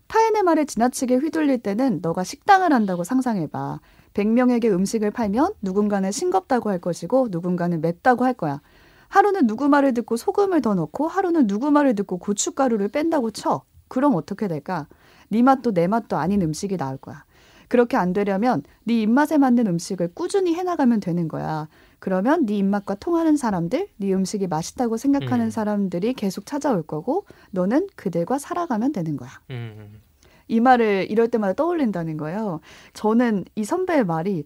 타인의 0.10 0.42
말에 0.42 0.66
지나치게 0.66 1.18
휘둘릴 1.18 1.60
때는 1.60 2.00
너가 2.02 2.24
식당을 2.24 2.74
한다고 2.74 3.04
상상해봐. 3.04 3.80
100명에게 4.16 4.66
음식을 4.74 5.12
팔면 5.12 5.54
누군가는 5.62 6.12
싱겁다고 6.12 6.72
할 6.72 6.82
것이고 6.82 7.28
누군가는 7.30 7.80
맵다고 7.80 8.26
할 8.26 8.34
거야. 8.34 8.60
하루는 9.08 9.46
누구 9.46 9.70
말을 9.70 9.94
듣고 9.94 10.18
소금을 10.18 10.62
더 10.62 10.74
넣고 10.74 11.08
하루는 11.08 11.46
누구 11.46 11.70
말을 11.70 11.94
듣고 11.94 12.18
고춧가루를 12.18 12.88
뺀다고 12.88 13.30
쳐. 13.30 13.62
그럼 13.88 14.16
어떻게 14.16 14.48
될까? 14.48 14.88
네 15.30 15.44
맛도 15.44 15.74
내 15.74 15.86
맛도 15.86 16.18
아닌 16.18 16.42
음식이 16.42 16.78
나올 16.78 16.98
거야. 16.98 17.24
그렇게 17.68 17.96
안 17.96 18.12
되려면 18.12 18.64
네 18.86 19.02
입맛에 19.02 19.38
맞는 19.38 19.68
음식을 19.68 20.16
꾸준히 20.16 20.56
해나가면 20.56 21.02
되는 21.02 21.28
거야. 21.28 21.68
그러면 22.00 22.46
네 22.46 22.56
입맛과 22.58 22.96
통하는 22.96 23.38
사람들, 23.38 23.90
네 23.98 24.14
음식이 24.14 24.48
맛있다고 24.48 24.98
생각하는 24.98 25.46
음. 25.46 25.50
사람들이 25.50 26.14
계속 26.14 26.46
찾아올 26.46 26.84
거고 26.84 27.26
너는 27.52 27.88
그들과 27.96 28.40
살아가면 28.40 28.92
되는 28.94 29.18
거야. 29.18 29.30
음. 29.52 30.02
이 30.48 30.60
말을 30.60 31.08
이럴 31.10 31.28
때마다 31.28 31.54
떠올린다는 31.54 32.18
거예요. 32.18 32.62
저는 32.94 33.46
이 33.56 33.64
선배의 33.64 34.06
말이 34.06 34.46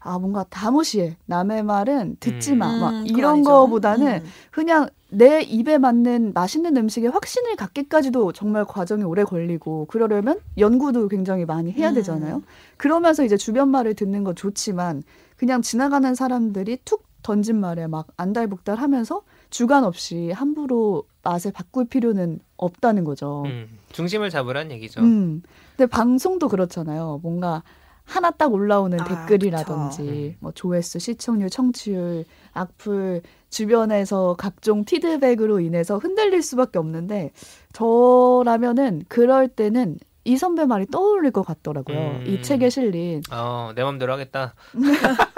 아 0.00 0.18
뭔가 0.18 0.44
다무시해 0.50 1.16
남의 1.26 1.62
말은 1.62 2.16
듣지 2.20 2.54
마막 2.54 2.90
음, 2.90 3.06
이런. 3.06 3.42
거보다는 3.42 4.22
음. 4.22 4.30
그냥 4.50 4.88
내 5.14 5.42
입에 5.42 5.78
맞는 5.78 6.32
맛있는 6.34 6.76
음식에 6.76 7.06
확신을 7.06 7.56
갖기까지도 7.56 8.32
정말 8.32 8.64
과정이 8.64 9.04
오래 9.04 9.24
걸리고 9.24 9.86
그러려면 9.86 10.40
연구도 10.58 11.08
굉장히 11.08 11.44
많이 11.44 11.70
해야 11.72 11.90
음. 11.90 11.94
되잖아요. 11.94 12.42
그러면서 12.76 13.24
이제 13.24 13.36
주변 13.36 13.68
말을 13.68 13.94
듣는 13.94 14.24
건 14.24 14.34
좋지만 14.34 15.02
그냥 15.36 15.62
지나가는 15.62 16.14
사람들이 16.14 16.78
툭 16.84 17.04
던진 17.22 17.58
말에 17.58 17.86
막 17.86 18.08
안달복달 18.16 18.76
하면서 18.76 19.22
주관 19.50 19.84
없이 19.84 20.30
함부로 20.32 21.04
맛을 21.22 21.52
바꿀 21.52 21.86
필요는 21.86 22.40
없다는 22.56 23.04
거죠. 23.04 23.44
음. 23.46 23.78
중심을 23.92 24.30
잡으란 24.30 24.70
얘기죠. 24.72 25.00
음. 25.00 25.42
근데 25.76 25.88
방송도 25.88 26.48
그렇잖아요. 26.48 27.20
뭔가 27.22 27.62
하나 28.04 28.30
딱 28.30 28.52
올라오는 28.52 29.00
아, 29.00 29.04
댓글이라든지 29.04 30.02
그쵸. 30.02 30.36
뭐 30.40 30.52
조회수, 30.52 30.98
시청률, 30.98 31.50
청취율, 31.50 32.24
악플 32.52 33.22
주변에서 33.50 34.36
각종 34.38 34.84
피드백으로 34.84 35.60
인해서 35.60 35.98
흔들릴 35.98 36.42
수밖에 36.42 36.78
없는데 36.78 37.32
저라면은 37.72 39.04
그럴 39.08 39.48
때는 39.48 39.98
이 40.24 40.36
선배 40.36 40.64
말이 40.64 40.86
떠올릴 40.86 41.30
것 41.30 41.42
같더라고요. 41.42 41.98
음. 41.98 42.24
이 42.26 42.42
책에 42.42 42.70
실린 42.70 43.22
어, 43.30 43.72
내 43.74 43.84
맘대로 43.84 44.12
하겠다. 44.12 44.54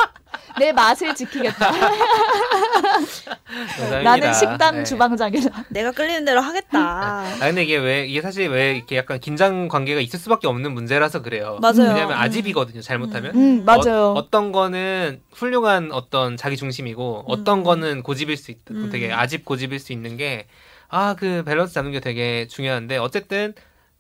내 0.59 0.73
맛을 0.73 1.15
지키겠다. 1.15 1.71
나는 4.03 4.33
식당 4.33 4.77
네. 4.77 4.85
주방장이다. 4.85 5.65
내가 5.69 5.93
끌리는 5.93 6.25
대로 6.25 6.41
하겠다. 6.41 6.79
아 6.79 7.37
근데 7.41 7.65
이게 7.65 7.77
왜 7.77 8.07
이게 8.07 8.21
사실 8.21 8.49
왜 8.49 8.77
이렇게 8.77 8.97
약간 8.97 9.21
긴장 9.21 9.69
관계가 9.69 10.01
있을 10.01 10.19
수밖에 10.19 10.47
없는 10.47 10.73
문제라서 10.73 11.23
그래요. 11.23 11.59
맞아요. 11.61 11.89
왜냐하면 11.89 12.13
음. 12.13 12.23
아집이거든요. 12.23 12.81
잘못하면. 12.81 13.35
음, 13.35 13.65
맞아요. 13.65 14.15
어, 14.17 14.31
떤 14.31 14.53
거는 14.53 15.21
훌륭한 15.33 15.93
어떤 15.93 16.37
자기 16.37 16.57
중심이고 16.57 17.25
어떤 17.27 17.59
음. 17.59 17.65
거는 17.65 18.03
고집일 18.03 18.37
수 18.37 18.51
있, 18.51 18.59
음. 18.71 18.89
되게 18.91 19.13
아집 19.13 19.45
고집일 19.45 19.79
수 19.79 19.93
있는 19.93 20.17
게 20.17 20.47
아 20.89 21.15
그 21.19 21.43
밸런스 21.45 21.75
잡는 21.75 21.91
게 21.91 21.99
되게 22.01 22.47
중요한데 22.47 22.99
어쨌든 22.99 23.55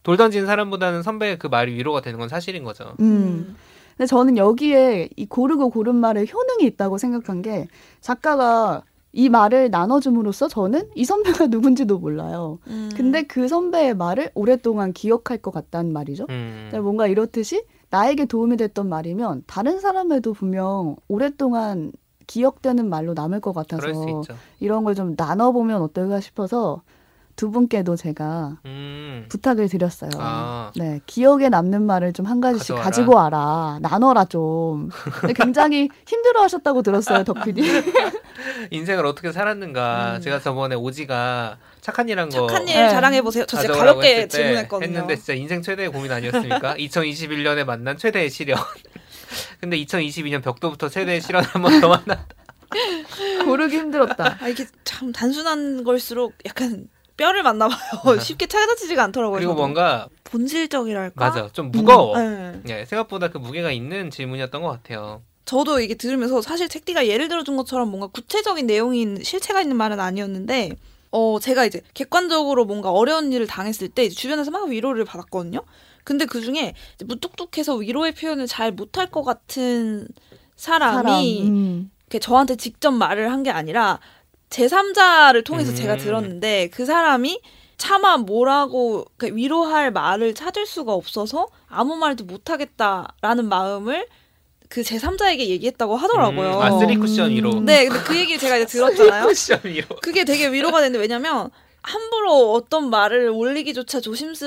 돌 0.04 0.16
던진 0.16 0.46
사람보다는 0.46 1.02
선배의 1.02 1.36
그 1.38 1.48
말이 1.48 1.74
위로가 1.74 2.00
되는 2.00 2.16
건 2.18 2.28
사실인 2.28 2.62
거죠. 2.62 2.94
음. 3.00 3.56
근데 3.96 4.06
저는 4.06 4.36
여기에 4.36 5.10
이 5.16 5.26
고르고 5.26 5.70
고른 5.70 5.94
말에 5.96 6.26
효능이 6.30 6.64
있다고 6.64 6.98
생각한 6.98 7.42
게 7.42 7.66
작가가 8.00 8.82
이 9.12 9.30
말을 9.30 9.70
나눠줌으로써 9.70 10.48
저는 10.48 10.90
이 10.94 11.04
선배가 11.06 11.46
누군지도 11.48 11.98
몰라요. 11.98 12.58
음. 12.66 12.90
근데 12.94 13.22
그 13.22 13.48
선배의 13.48 13.94
말을 13.96 14.30
오랫동안 14.34 14.92
기억할 14.92 15.38
것 15.38 15.50
같다는 15.52 15.92
말이죠. 15.94 16.26
음. 16.28 16.68
근데 16.70 16.80
뭔가 16.80 17.06
이렇듯이 17.06 17.64
나에게 17.88 18.26
도움이 18.26 18.58
됐던 18.58 18.88
말이면 18.88 19.44
다른 19.46 19.80
사람에도 19.80 20.34
분명 20.34 20.96
오랫동안 21.08 21.92
기억되는 22.26 22.88
말로 22.88 23.14
남을 23.14 23.40
것 23.40 23.52
같아서. 23.54 23.82
이런 24.60 24.84
걸 24.84 24.94
좀 24.94 25.14
나눠보면 25.16 25.80
어떨까 25.80 26.20
싶어서 26.20 26.82
두 27.36 27.50
분께도 27.50 27.96
제가 27.96 28.58
음. 28.64 29.26
부탁을 29.28 29.68
드렸어요. 29.68 30.10
아. 30.18 30.72
네, 30.74 31.00
기억에 31.06 31.48
남는 31.50 31.82
말을 31.82 32.12
좀 32.12 32.26
한 32.26 32.40
가지씩 32.40 32.68
가져와라. 32.76 32.84
가지고 32.84 33.14
와라. 33.14 33.78
나눠라 33.82 34.24
좀. 34.24 34.88
근데 35.20 35.32
굉장히 35.34 35.88
힘들어 36.08 36.42
하셨다고 36.42 36.82
들었어요, 36.82 37.22
덕PD. 37.24 37.62
인생을 38.70 39.04
어떻게 39.06 39.30
살았는가. 39.32 40.16
음. 40.16 40.20
제가 40.22 40.40
저번에 40.40 40.74
오지가 40.74 41.58
착한 41.80 42.08
일한 42.08 42.28
거 42.30 42.46
착한 42.48 42.66
일 42.68 42.74
네. 42.74 42.88
자랑해 42.88 43.22
보세요. 43.22 43.44
저 43.46 43.58
진짜 43.60 43.74
가볍게 43.74 44.26
질문했거든요. 44.26 44.88
했는데 44.88 45.16
진짜 45.16 45.34
인생 45.34 45.62
최대의 45.62 45.90
고민 45.90 46.10
아니었습니까? 46.10 46.74
2021년에 46.78 47.64
만난 47.64 47.96
최대의 47.96 48.30
시련. 48.30 48.58
근데 49.60 49.76
2022년 49.78 50.42
벽도부터 50.42 50.88
최대의 50.88 51.20
시련 51.20 51.44
한 51.44 51.62
번 51.62 51.80
더 51.80 51.88
만났다. 51.88 52.26
고르기 53.44 53.76
힘들었다. 53.76 54.36
아, 54.40 54.48
이게 54.48 54.66
참 54.84 55.12
단순한 55.12 55.84
걸수록 55.84 56.34
약간 56.46 56.88
뼈를 57.16 57.42
만나 57.42 57.68
봐요. 57.68 58.18
쉽게 58.20 58.46
찾아지지가 58.46 59.02
않더라고요. 59.04 59.38
그리고 59.38 59.52
저도. 59.52 59.60
뭔가 59.62 60.08
본질적이랄까? 60.24 61.12
맞아 61.24 61.48
좀 61.52 61.70
무거워. 61.70 62.18
네. 62.18 62.60
예, 62.68 62.84
생각보다 62.84 63.28
그 63.28 63.38
무게가 63.38 63.70
있는 63.72 64.10
질문이었던 64.10 64.62
것 64.62 64.68
같아요. 64.68 65.22
저도 65.44 65.80
이게 65.80 65.94
들으면서 65.94 66.42
사실 66.42 66.68
택디가 66.68 67.06
예를 67.06 67.28
들어준 67.28 67.56
것처럼 67.56 67.88
뭔가 67.88 68.08
구체적인 68.08 68.66
내용인 68.66 69.22
실체가 69.22 69.60
있는 69.62 69.76
말은 69.76 70.00
아니었는데 70.00 70.72
어 71.12 71.38
제가 71.40 71.64
이제 71.64 71.80
객관적으로 71.94 72.64
뭔가 72.64 72.90
어려운 72.90 73.32
일을 73.32 73.46
당했을 73.46 73.88
때 73.88 74.08
주변에서 74.08 74.50
막 74.50 74.66
위로를 74.66 75.04
받았거든요. 75.04 75.60
근데 76.04 76.24
그 76.26 76.40
중에 76.40 76.74
무뚝뚝해서 77.04 77.76
위로의 77.76 78.12
표현을 78.12 78.46
잘 78.46 78.72
못할 78.72 79.06
것 79.10 79.22
같은 79.22 80.08
사람이 80.56 80.94
사람. 80.96 81.56
음. 81.56 81.90
저한테 82.20 82.56
직접 82.56 82.90
말을 82.92 83.30
한 83.32 83.42
게 83.42 83.50
아니라 83.50 84.00
제3자를 84.50 85.44
통해서 85.44 85.72
음. 85.72 85.76
제가 85.76 85.96
들었는데 85.96 86.68
그 86.72 86.84
사람이 86.86 87.40
차마 87.76 88.16
뭐라고 88.16 89.04
그러니까 89.16 89.36
위로할 89.36 89.90
말을 89.92 90.34
찾을 90.34 90.66
수가 90.66 90.92
없어서 90.94 91.48
아무 91.68 91.96
말도 91.96 92.24
못하겠다라는 92.24 93.48
마음을 93.48 94.06
그 94.68 94.80
제3자에게 94.80 95.40
얘기했다고 95.40 95.96
하더라고요. 95.96 96.58
음, 96.58 96.62
아 96.62 96.78
쓰리 96.78 96.96
쿠션 96.96 97.30
위로. 97.30 97.52
음. 97.52 97.64
네, 97.64 97.86
근데 97.86 98.02
그 98.02 98.16
얘기를 98.16 98.38
제가 98.40 98.56
이제 98.56 98.66
들었잖아요. 98.66 99.26
쿠션 99.26 99.60
위로. 99.64 99.86
그게 100.02 100.24
되게 100.24 100.48
위로가 100.50 100.80
되는데 100.80 100.98
왜냐면 100.98 101.50
함부로 101.82 102.52
어떤 102.52 102.90
말을 102.90 103.28
올리기조차 103.28 104.00
조심스 104.00 104.46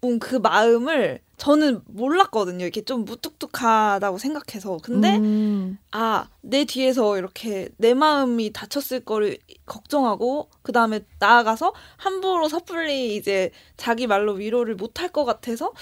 러운 0.00 0.18
그 0.18 0.36
마음을 0.36 1.20
저는 1.36 1.82
몰랐거든요. 1.86 2.64
이렇게 2.64 2.82
좀 2.82 3.04
무뚝뚝하다고 3.04 4.18
생각해서. 4.18 4.78
근데 4.82 5.16
음. 5.18 5.78
아, 5.92 6.28
내 6.40 6.64
뒤에서 6.64 7.16
이렇게 7.16 7.68
내 7.76 7.94
마음이 7.94 8.52
다쳤을 8.52 9.04
거를 9.04 9.38
걱정하고, 9.64 10.50
그 10.62 10.72
다음에 10.72 11.00
나아가서 11.20 11.72
함부로 11.96 12.48
섣불리 12.48 13.14
이제 13.14 13.50
자기 13.76 14.06
말로 14.06 14.32
위로를 14.32 14.74
못할 14.74 15.08
것 15.08 15.24
같아서 15.24 15.72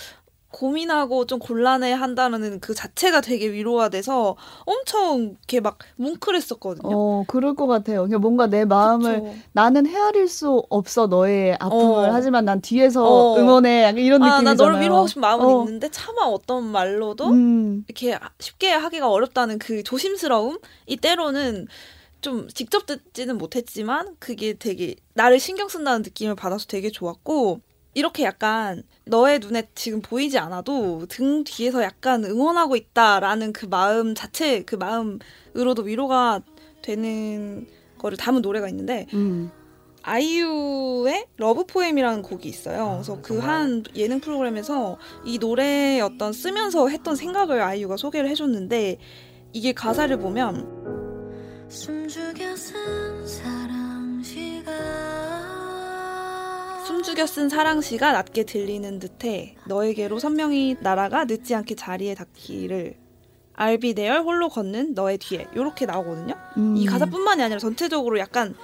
고민하고 0.50 1.26
좀 1.26 1.38
곤란해 1.38 1.93
한다는 1.93 2.61
그 2.61 2.75
자체가 2.75 3.21
되게 3.21 3.50
위로가 3.50 3.88
돼서 3.88 4.37
엄청 4.65 5.37
이렇게 5.38 5.61
막 5.61 5.79
뭉클했었거든요. 5.97 6.88
어, 6.91 7.25
그럴 7.26 7.55
것 7.55 7.67
같아요. 7.67 7.99
그러니까 7.99 8.19
뭔가 8.19 8.47
내 8.47 8.65
마음을 8.65 9.23
그쵸. 9.23 9.35
나는 9.53 9.87
헤아릴 9.87 10.29
수 10.29 10.65
없어 10.71 11.07
너의 11.07 11.57
아픔을 11.61 12.09
어. 12.09 12.12
하지만 12.12 12.45
난 12.45 12.61
뒤에서 12.61 13.05
어. 13.05 13.37
응원해 13.37 13.83
약간 13.85 13.99
이런 13.99 14.23
아, 14.23 14.26
느낌이잖아요. 14.41 14.55
나 14.57 14.62
너를 14.62 14.81
위로하고 14.81 15.07
싶은 15.09 15.21
마음은 15.21 15.47
어. 15.47 15.61
있는데 15.61 15.91
차마 15.91 16.23
어떤 16.23 16.65
말로도 16.65 17.26
음. 17.31 17.85
이렇게 17.88 18.19
쉽게 18.41 18.71
하기가 18.71 19.11
어렵다는 19.11 19.59
그 19.59 19.83
조심스러움 19.83 20.59
이 20.87 20.97
때로는 20.97 21.67
좀 22.21 22.49
직접 22.49 22.87
듣지는 22.87 23.37
못했지만 23.38 24.17
그게 24.19 24.55
되게 24.55 24.97
나를 25.15 25.38
신경 25.38 25.69
쓴다는 25.69 26.03
느낌을 26.03 26.35
받아서 26.35 26.67
되게 26.67 26.91
좋았고 26.91 27.61
이렇게 27.97 28.25
약간 28.25 28.83
너의 29.07 29.38
눈에 29.38 29.71
지금 29.75 30.03
보이지 30.03 30.38
않아도 30.38 31.07
등 31.09 31.45
뒤에서 31.45 31.83
약간 31.83 32.26
응원하고 32.26 32.76
있다라는 32.76 33.55
그 33.55 33.65
마음 33.65 34.15
자체 34.15 34.62
그 34.65 34.75
마음으로도 34.75 35.85
위로가 35.85 36.43
되는 36.83 37.67
거를 37.97 38.19
담은 38.19 38.43
노래가 38.43 38.69
있는데 38.69 39.07
음. 39.15 39.50
아이유의 40.03 41.25
Love 41.38 41.64
poem이라는 41.64 42.21
곡이 42.21 42.47
있어요. 42.47 42.87
아, 42.87 42.93
그래서 42.97 43.23
그? 43.23 43.38
한 43.38 43.83
예능 43.95 44.21
프로그램에서 44.21 44.99
이 45.25 45.38
노래의 45.38 46.03
어떤 46.03 46.35
쓰면서 46.35 46.88
했던 46.88 47.17
생각을 47.17 47.62
아이유가 47.62 47.97
소개를 47.97 48.29
해줬는데 48.29 48.99
이게 49.55 49.73
가사를 49.73 50.15
보면 50.19 51.67
숨죽여 51.71 52.57
쓴 52.57 53.26
사랑 53.26 54.23
시간 54.23 55.25
숨죽여 56.87 57.26
쓴 57.26 57.49
사랑시가 57.49 58.12
낮게 58.12 58.45
들리는 58.45 58.99
듯해 58.99 59.57
너에게로 59.66 60.19
선명히 60.19 60.76
날아가 60.81 61.25
늦지 61.25 61.55
않게 61.55 61.75
자리에 61.75 62.14
닿기를 62.14 62.97
알비데얼 63.55 64.21
홀로 64.21 64.49
걷는 64.49 64.95
너의 64.95 65.19
뒤에 65.19 65.47
이렇게 65.55 65.87
나오거든요. 65.87 66.35
음. 66.59 66.76
이 66.76 66.85
가사뿐만이 66.85 67.43
아니라 67.43 67.59
전체적으로 67.59 68.19
약간 68.19 68.55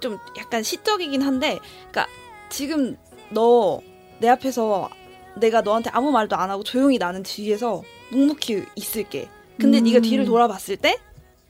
좀 0.00 0.18
약간 0.36 0.62
시적이긴 0.62 1.22
한데, 1.22 1.58
그러니까 1.90 2.06
지금 2.50 2.96
너 3.30 3.80
내 4.22 4.28
앞에서 4.28 4.88
내가 5.34 5.62
너한테 5.62 5.90
아무 5.92 6.12
말도 6.12 6.36
안 6.36 6.48
하고 6.48 6.62
조용히 6.62 6.96
나는 6.96 7.24
뒤에서 7.24 7.82
묵묵히 8.12 8.64
있을게. 8.76 9.28
근데 9.58 9.78
음. 9.78 9.84
네가 9.84 10.00
뒤를 10.00 10.24
돌아봤을 10.24 10.76
때 10.76 10.96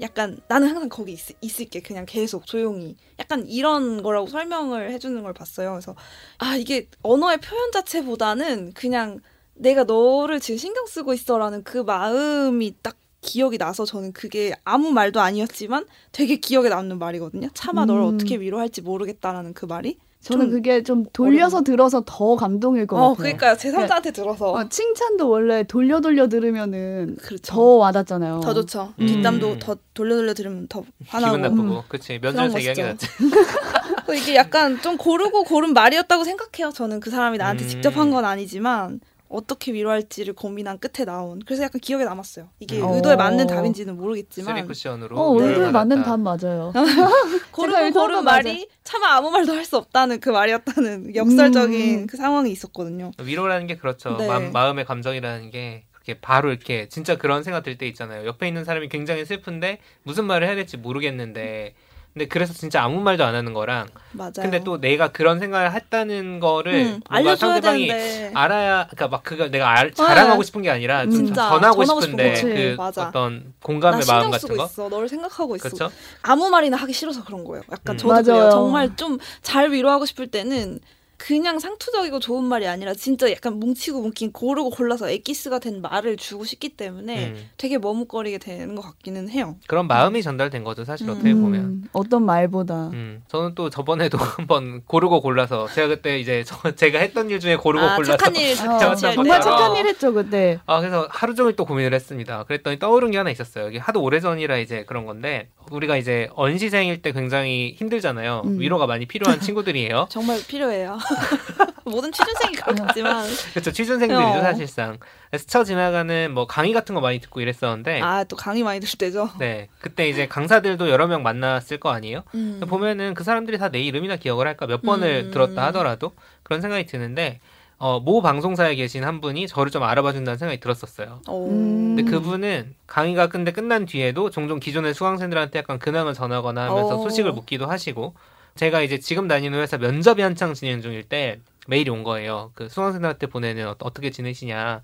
약간 0.02 0.38
나는 0.49 0.68
항상 0.68 0.88
거기 0.88 1.12
있, 1.12 1.21
있을게. 1.40 1.80
그냥 1.80 2.04
계속 2.06 2.47
조용히. 2.47 2.97
약간 3.18 3.47
이런 3.47 4.02
거라고 4.02 4.26
설명을 4.26 4.90
해주는 4.90 5.23
걸 5.23 5.32
봤어요. 5.32 5.71
그래서 5.71 5.94
아 6.38 6.56
이게 6.56 6.88
언어의 7.02 7.40
표현 7.40 7.73
자체보다는 7.73 8.73
그냥 8.75 9.21
내가 9.54 9.85
너를 9.85 10.40
지금 10.40 10.59
신경 10.59 10.87
쓰고 10.87 11.14
있어라는 11.14 11.62
그 11.62 11.78
마음이 11.78 12.75
딱 12.82 12.97
기억이 13.21 13.56
나서 13.56 13.85
저는 13.85 14.12
그게 14.12 14.52
아무 14.64 14.90
말도 14.90 15.21
아니었지만 15.21 15.87
되게 16.11 16.37
기억에 16.37 16.68
남는 16.68 16.99
말이거든요. 16.99 17.49
차마 17.54 17.85
너를 17.85 18.02
음. 18.02 18.14
어떻게 18.14 18.37
위로할지 18.37 18.82
모르겠다라는 18.82 19.54
그 19.54 19.64
말이. 19.64 19.99
저는 20.23 20.47
좀 20.47 20.50
그게 20.52 20.83
좀 20.83 21.05
돌려서 21.12 21.62
들어서 21.62 22.02
더 22.07 22.37
감동일 22.37 22.87
것 22.87 22.97
어, 22.97 23.14
같아요. 23.14 23.17
그러니까요. 23.17 23.55
제3자한테 23.57 24.14
들어서. 24.14 24.52
어, 24.52 24.69
칭찬도 24.69 25.29
원래 25.29 25.64
돌려 25.64 26.00
돌려 26.00 26.29
들으면은 26.29 27.17
그렇죠. 27.21 27.52
더 27.52 27.61
와닿잖아요. 27.62 28.41
더 28.41 28.55
좋죠. 28.55 28.95
음. 29.00 29.07
뒷담도 29.07 29.59
더 29.59 29.76
돌려 29.95 30.14
돌려 30.17 30.33
들으면 30.35 30.69
더 30.69 30.85
화나고. 31.09 31.37
기분 31.37 31.57
나쁘고 31.57 31.85
그치 31.88 32.19
면접에서 32.23 32.49
그런 32.49 32.57
얘기하기. 32.69 32.83
낫지. 32.83 33.07
그 34.07 34.14
이게 34.17 34.35
약간 34.37 34.81
좀 34.81 34.97
고르고 34.97 35.45
고른 35.45 35.73
말이었다고 35.73 36.25
생각해요. 36.25 36.73
저는 36.73 37.00
그 37.00 37.11
사람이 37.11 37.38
나한테 37.38 37.64
음. 37.64 37.69
직접 37.69 37.97
한 37.97 38.12
건 38.12 38.25
아니지만 38.25 39.00
어떻게 39.33 39.73
위로할지를 39.73 40.35
고민한 40.35 40.79
끝에 40.79 41.05
나온. 41.05 41.41
그래서 41.47 41.62
약간 41.65 41.81
기억에 41.81 42.05
남았어요. 42.05 42.49
이게 42.61 42.81
어. 42.81 42.95
의도에 42.95 43.17
맞는 43.17 43.47
답인지는 43.47 43.97
모르겠지만 43.97 44.57
쓰리 44.57 44.67
쿠션으로 44.67 45.19
어, 45.19 45.31
얼굴 45.43 45.73
맞는. 45.73 46.03
답 46.03 46.21
맞아요. 46.21 46.73
고른 47.51 47.85
의도한 47.87 48.25
말이 48.25 48.69
차마 48.85 49.15
아무 49.17 49.31
말도 49.31 49.53
할 49.53 49.62
수 49.65 49.77
없다는 49.77 50.19
그 50.21 50.29
말이었다는 50.31 51.15
역설적인 51.15 51.99
음. 52.01 52.07
그 52.07 52.17
상황이 52.17 52.51
있었거든요. 52.51 53.12
위로라는 53.23 53.67
게 53.69 53.77
그렇죠. 53.77 54.17
네. 54.17 54.27
마, 54.27 54.41
마음의 54.41 54.85
감정이라는 54.85 55.51
게 55.51 55.85
그렇게 55.93 56.21
바로 56.21 56.51
이렇게 56.51 56.89
진짜 56.89 57.17
그런 57.17 57.43
생각 57.45 57.62
들 57.62 57.79
때 57.79 57.87
있잖아요. 57.87 58.27
옆에 58.27 58.49
있는 58.49 58.65
사람이 58.65 58.89
굉장히 58.89 59.25
슬픈데 59.25 59.79
무슨 60.03 60.25
말을 60.27 60.47
해야 60.49 60.57
될지 60.57 60.77
모르겠는데 60.77 61.75
근데 62.12 62.26
그래서 62.28 62.52
진짜 62.52 62.83
아무 62.83 63.00
말도 63.00 63.25
안 63.25 63.35
하는 63.35 63.54
거랑 63.54 63.88
맞아요. 64.12 64.33
근데 64.37 64.62
또 64.62 64.78
내가 64.78 65.09
그런 65.12 65.38
생각을 65.38 65.73
했다는 65.73 66.40
거를 66.40 66.75
음, 66.75 67.00
뭔가 67.11 67.37
상대방이 67.37 67.87
되는데. 67.87 68.33
알아야 68.35 68.87
그러니까 68.90 69.09
막 69.09 69.23
그걸 69.23 69.50
내가 69.50 69.71
알, 69.71 69.92
자랑하고 69.92 70.42
싶은 70.42 70.61
게 70.61 70.69
아니라 70.71 71.04
음. 71.04 71.11
진짜 71.11 71.49
전하고 71.49 71.85
전하고 71.85 72.00
싶은데 72.02 72.35
싶은. 72.37 72.54
그 72.54 72.75
맞아. 72.76 73.09
어떤 73.09 73.38
나 73.38 73.42
공감의 73.62 74.04
마음 74.07 74.31
같은 74.31 74.57
거 74.57 74.64
있어. 74.64 74.88
너를 74.90 75.09
생각하고 75.09 75.57
있어. 75.57 75.71
그렇죠. 75.71 75.90
아무 76.21 76.50
말이나 76.50 76.76
하기 76.76 76.92
싫어서 76.92 77.25
그런 77.25 77.45
거예요. 77.45 77.62
약간 77.73 77.95
음. 77.95 77.99
저도. 77.99 78.50
정말 78.50 78.95
좀 78.97 79.19
잘 79.40 79.73
위로하고 79.73 80.04
싶을 80.07 80.26
때는 80.28 80.81
그냥 81.26 81.61
상투적이고 81.61 82.19
좋은 82.19 82.43
말이 82.43 82.67
아니라 82.67 82.95
진짜 82.95 83.31
약간 83.31 83.61
뭉치고 83.61 84.00
뭉킨 84.00 84.33
고르고 84.33 84.71
골라서 84.71 85.09
엑기스가 85.09 85.61
된 85.61 85.81
말을 85.81 86.17
주고 86.17 86.45
싶기 86.45 86.71
때문에 86.71 87.26
음. 87.26 87.50
되게 87.57 87.79
머뭇거리게 87.79 88.38
되는 88.38 88.75
것 88.75 88.83
같기는 88.83 89.29
해요. 89.29 89.57
그런 89.69 89.87
마음이 89.87 90.21
전달된 90.21 90.64
거죠 90.64 90.85
사실 90.85 91.09
음. 91.09 91.14
어떻게 91.14 91.33
보면. 91.33 91.61
음, 91.61 91.88
어떤 91.93 92.25
말보다. 92.25 92.88
음, 92.88 93.23
저는 93.29 93.55
또 93.55 93.71
저번에도 93.71 94.19
한번 94.43 94.83
고르고 94.85 95.21
골라서 95.21 95.69
제가 95.69 95.87
그때 95.87 96.19
이제 96.19 96.43
저, 96.45 96.73
제가 96.73 96.99
했던 96.99 97.31
일 97.31 97.38
중에 97.38 97.55
고르고 97.55 97.85
아, 97.85 97.95
골라서 97.95 98.17
착한 98.17 98.35
일 98.35 98.52
어, 98.69 98.95
정말 98.97 99.25
때. 99.25 99.31
어. 99.31 99.41
착한 99.41 99.76
일 99.76 99.87
했죠 99.87 100.12
그때. 100.12 100.59
아 100.67 100.81
그래서 100.81 101.07
하루 101.09 101.37
종일 101.37 101.55
또 101.55 101.64
고민을 101.64 101.95
했습니다. 101.95 102.43
그랬더니 102.45 102.81
떠오른 102.81 103.12
게 103.12 103.19
하나 103.19 103.31
있었어요. 103.31 103.69
이게 103.69 103.79
하도 103.79 104.02
오래 104.02 104.19
전이라 104.19 104.59
이제 104.59 104.85
그런 104.88 105.07
건데 105.07 105.49
우리가 105.71 105.97
이제 105.97 106.29
언시생일 106.35 107.00
때 107.00 107.12
굉장히 107.12 107.76
힘들잖아요. 107.79 108.43
음. 108.45 108.59
위로가 108.59 108.87
많이 108.88 109.07
필요한 109.07 109.38
친구들이에요. 109.41 110.09
정말 110.11 110.41
필요해요. 110.47 110.99
모든 111.85 112.12
취준생이 112.12 112.54
그렇겠지만 112.57 113.26
그렇죠. 113.52 113.73
취준생들이죠 113.73 114.28
어. 114.38 114.40
사실상. 114.40 114.99
스쳐 115.37 115.65
지나가는 115.65 116.32
뭐 116.32 116.47
강의 116.47 116.73
같은 116.73 116.95
거 116.95 117.00
많이 117.00 117.19
듣고 117.21 117.41
이랬었는데 117.41 118.00
아 118.02 118.25
또 118.25 118.37
강의 118.37 118.63
많이 118.63 118.80
들을 118.80 118.93
때죠. 118.99 119.30
네 119.39 119.69
그때 119.80 120.08
이제 120.08 120.26
강사들도 120.28 120.89
여러 120.91 121.06
명 121.06 121.23
만났을 121.23 121.78
거 121.80 121.91
아니에요. 121.91 122.23
음. 122.34 122.60
보면은 122.69 123.15
그 123.15 123.25
사람들이 123.25 123.58
다 123.58 123.69
내 123.73 123.80
이름이나 123.80 124.17
기억을 124.17 124.47
할까 124.47 124.67
몇 124.67 124.82
번을 124.82 125.25
음. 125.26 125.30
들었다 125.32 125.67
하더라도 125.67 126.13
그런 126.43 126.60
생각이 126.60 126.87
드는데 126.87 127.41
어, 127.78 127.99
모 127.99 128.23
방송사에 128.23 128.76
계신 128.76 129.02
한 129.02 129.21
분이 129.21 129.49
저를 129.49 129.73
좀 129.73 129.82
알아봐 129.82 130.13
준다는 130.13 130.39
생각이 130.39 130.60
들었었어요. 130.60 131.21
오. 131.28 131.49
음. 131.49 131.97
근데 131.97 132.10
그분은 132.10 132.75
강의가 132.87 133.26
근데 133.26 133.50
끝난 133.50 133.87
뒤에도 133.87 134.30
종종 134.30 134.60
기존의 134.60 134.95
수강생들한테 134.95 135.58
약간 135.58 135.78
근황을 135.80 136.15
전하거나 136.15 136.69
하면서 136.71 136.97
오. 136.99 137.02
소식을 137.02 137.32
묻기도 137.32 137.67
하시고 137.67 138.15
제가 138.56 138.82
이제 138.82 138.99
지금 138.99 139.28
다니는 139.28 139.58
회사 139.58 139.78
면접이 139.78 140.23
한창 140.23 140.54
진행 140.54 140.80
중일 140.82 141.02
때 141.04 141.41
메일이 141.67 141.91
온 141.91 142.02
거예요. 142.02 142.50
그 142.54 142.69
수강생들한테 142.69 143.26
보내는 143.28 143.67
어, 143.69 143.76
어떻게 143.80 144.10
지내시냐 144.10 144.82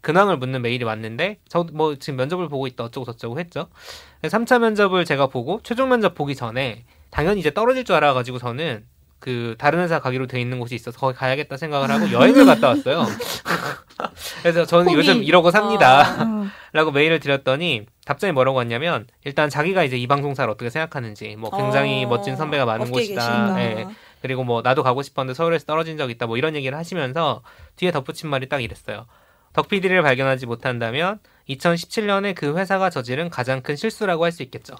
근황을 0.00 0.36
묻는 0.36 0.62
메일이 0.62 0.84
왔는데 0.84 1.38
저 1.48 1.64
뭐 1.72 1.94
지금 1.96 2.16
면접을 2.16 2.48
보고 2.48 2.66
있다 2.66 2.84
어쩌고 2.84 3.04
저쩌고 3.06 3.38
했죠. 3.38 3.68
3차 4.22 4.60
면접을 4.60 5.04
제가 5.04 5.26
보고 5.28 5.60
최종 5.62 5.88
면접 5.90 6.14
보기 6.14 6.34
전에 6.34 6.84
당연히 7.10 7.40
이제 7.40 7.52
떨어질 7.52 7.84
줄 7.84 7.94
알아가지고 7.96 8.38
저는 8.38 8.84
그 9.18 9.54
다른 9.58 9.78
회사 9.80 10.00
가기로 10.00 10.26
돼 10.26 10.40
있는 10.40 10.58
곳이 10.58 10.74
있어서 10.74 10.98
거기 10.98 11.16
가야겠다 11.16 11.56
생각을 11.56 11.90
하고 11.90 12.10
여행을 12.10 12.44
갔다 12.46 12.68
왔어요. 12.68 13.06
그래서 14.42 14.64
저는 14.64 14.86
포기. 14.86 14.96
요즘 14.96 15.22
이러고 15.22 15.50
삽니다. 15.50 16.02
음. 16.24 16.50
라고 16.72 16.90
메일을 16.90 17.20
드렸더니 17.20 17.86
답장이 18.04 18.32
뭐라고 18.32 18.56
왔냐면 18.58 19.06
일단 19.24 19.48
자기가 19.50 19.84
이제 19.84 19.96
이 19.96 20.06
방송사를 20.06 20.50
어떻게 20.50 20.70
생각하는지 20.70 21.36
뭐 21.36 21.50
굉장히 21.50 22.04
어, 22.04 22.08
멋진 22.08 22.36
선배가 22.36 22.64
많은 22.64 22.90
곳이다. 22.90 23.60
예. 23.60 23.86
그리고 24.22 24.44
뭐 24.44 24.62
나도 24.62 24.82
가고 24.82 25.02
싶었는데 25.02 25.36
서울에서 25.36 25.66
떨어진 25.66 25.96
적 25.98 26.10
있다. 26.10 26.26
뭐 26.26 26.36
이런 26.36 26.54
얘기를 26.54 26.76
하시면서 26.78 27.42
뒤에 27.76 27.90
덧붙인 27.90 28.30
말이 28.30 28.48
딱 28.48 28.62
이랬어요. 28.62 29.06
덕 29.52 29.68
PD를 29.68 30.00
발견하지 30.02 30.46
못한다면 30.46 31.18
2017년에 31.48 32.34
그 32.34 32.56
회사가 32.56 32.88
저지른 32.88 33.28
가장 33.28 33.60
큰 33.60 33.76
실수라고 33.76 34.24
할 34.24 34.32
수 34.32 34.42
있겠죠. 34.44 34.76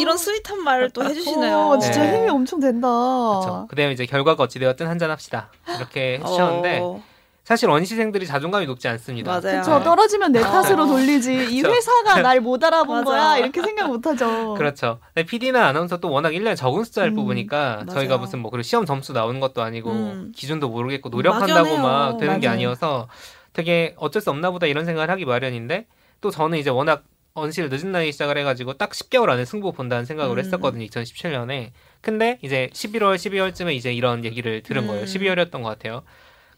이런 0.00 0.16
스윗한 0.16 0.62
말을 0.62 0.90
또 0.90 1.04
해주시네요. 1.04 1.56
어, 1.58 1.78
진짜 1.78 2.02
네. 2.02 2.16
힘이 2.18 2.28
엄청 2.30 2.60
된다. 2.60 2.88
그렇죠. 2.88 3.66
그다음에 3.70 3.92
이제 3.92 4.06
결과가 4.06 4.44
어찌 4.44 4.58
되었든 4.58 4.86
한잔 4.86 5.10
합시다. 5.10 5.50
이렇게 5.76 6.18
해주셨는데 6.22 6.78
어, 6.82 7.02
사실 7.44 7.68
원시생들이 7.68 8.26
자존감이 8.26 8.66
높지 8.66 8.88
않습니다. 8.88 9.40
맞아요. 9.40 9.60
그쵸 9.62 9.82
떨어지면 9.82 10.32
내 10.32 10.40
탓으로 10.40 10.82
어. 10.82 10.86
돌리지 10.86 11.32
이. 11.50 11.62
회사가 11.62 12.20
날 12.22 12.40
못 12.40 12.62
알아본. 12.62 13.04
거야 13.04 13.38
이렇게 13.38 13.62
생각 13.62 13.86
못 13.88 14.06
하죠. 14.06 14.54
그렇죠. 14.54 14.98
근데 15.14 15.24
PD나 15.26 15.66
아나운서 15.66 15.96
또 15.96 16.10
워낙 16.10 16.30
1년에 16.32 16.56
적은 16.56 16.84
숫자를 16.84 17.12
음, 17.12 17.16
뽑으니까 17.16 17.84
맞아요. 17.86 17.86
저희가 17.94 18.18
무슨 18.18 18.40
뭐 18.40 18.50
그리고 18.50 18.62
시험 18.64 18.84
점수 18.84 19.12
나오는 19.14 19.40
것도 19.40 19.62
아니고 19.62 19.90
음. 19.90 20.32
기준도 20.36 20.68
모르겠고 20.68 21.08
노력한다고. 21.08 21.78
막 21.78 22.18
되는 22.18 22.38
게 22.40 22.46
맞아요. 22.48 22.56
아니어서 22.56 23.08
되게 23.54 23.94
어쩔 23.96 24.20
수 24.20 24.28
없나 24.30 24.50
보다 24.50 24.66
이런 24.66 24.84
생각을 24.84 25.10
하기 25.10 25.24
마련인데 25.24 25.86
또 26.20 26.30
저는 26.30 26.58
이제 26.58 26.68
워낙 26.70 27.02
언시를 27.34 27.68
늦은 27.68 27.92
나이에 27.92 28.10
시작을 28.10 28.36
해가지고 28.38 28.74
딱 28.74 28.90
10개월 28.90 29.30
안에 29.30 29.44
승부 29.44 29.72
본다는 29.72 30.04
생각을 30.04 30.36
음. 30.36 30.44
했었거든요. 30.44 30.84
2017년에. 30.86 31.70
근데 32.00 32.38
이제 32.42 32.68
11월, 32.72 33.16
12월쯤에 33.16 33.74
이제 33.74 33.92
이런 33.92 34.24
얘기를 34.24 34.62
들은 34.62 34.82
음. 34.82 34.88
거예요. 34.88 35.04
12월이었던 35.04 35.62
것 35.62 35.64
같아요. 35.64 36.02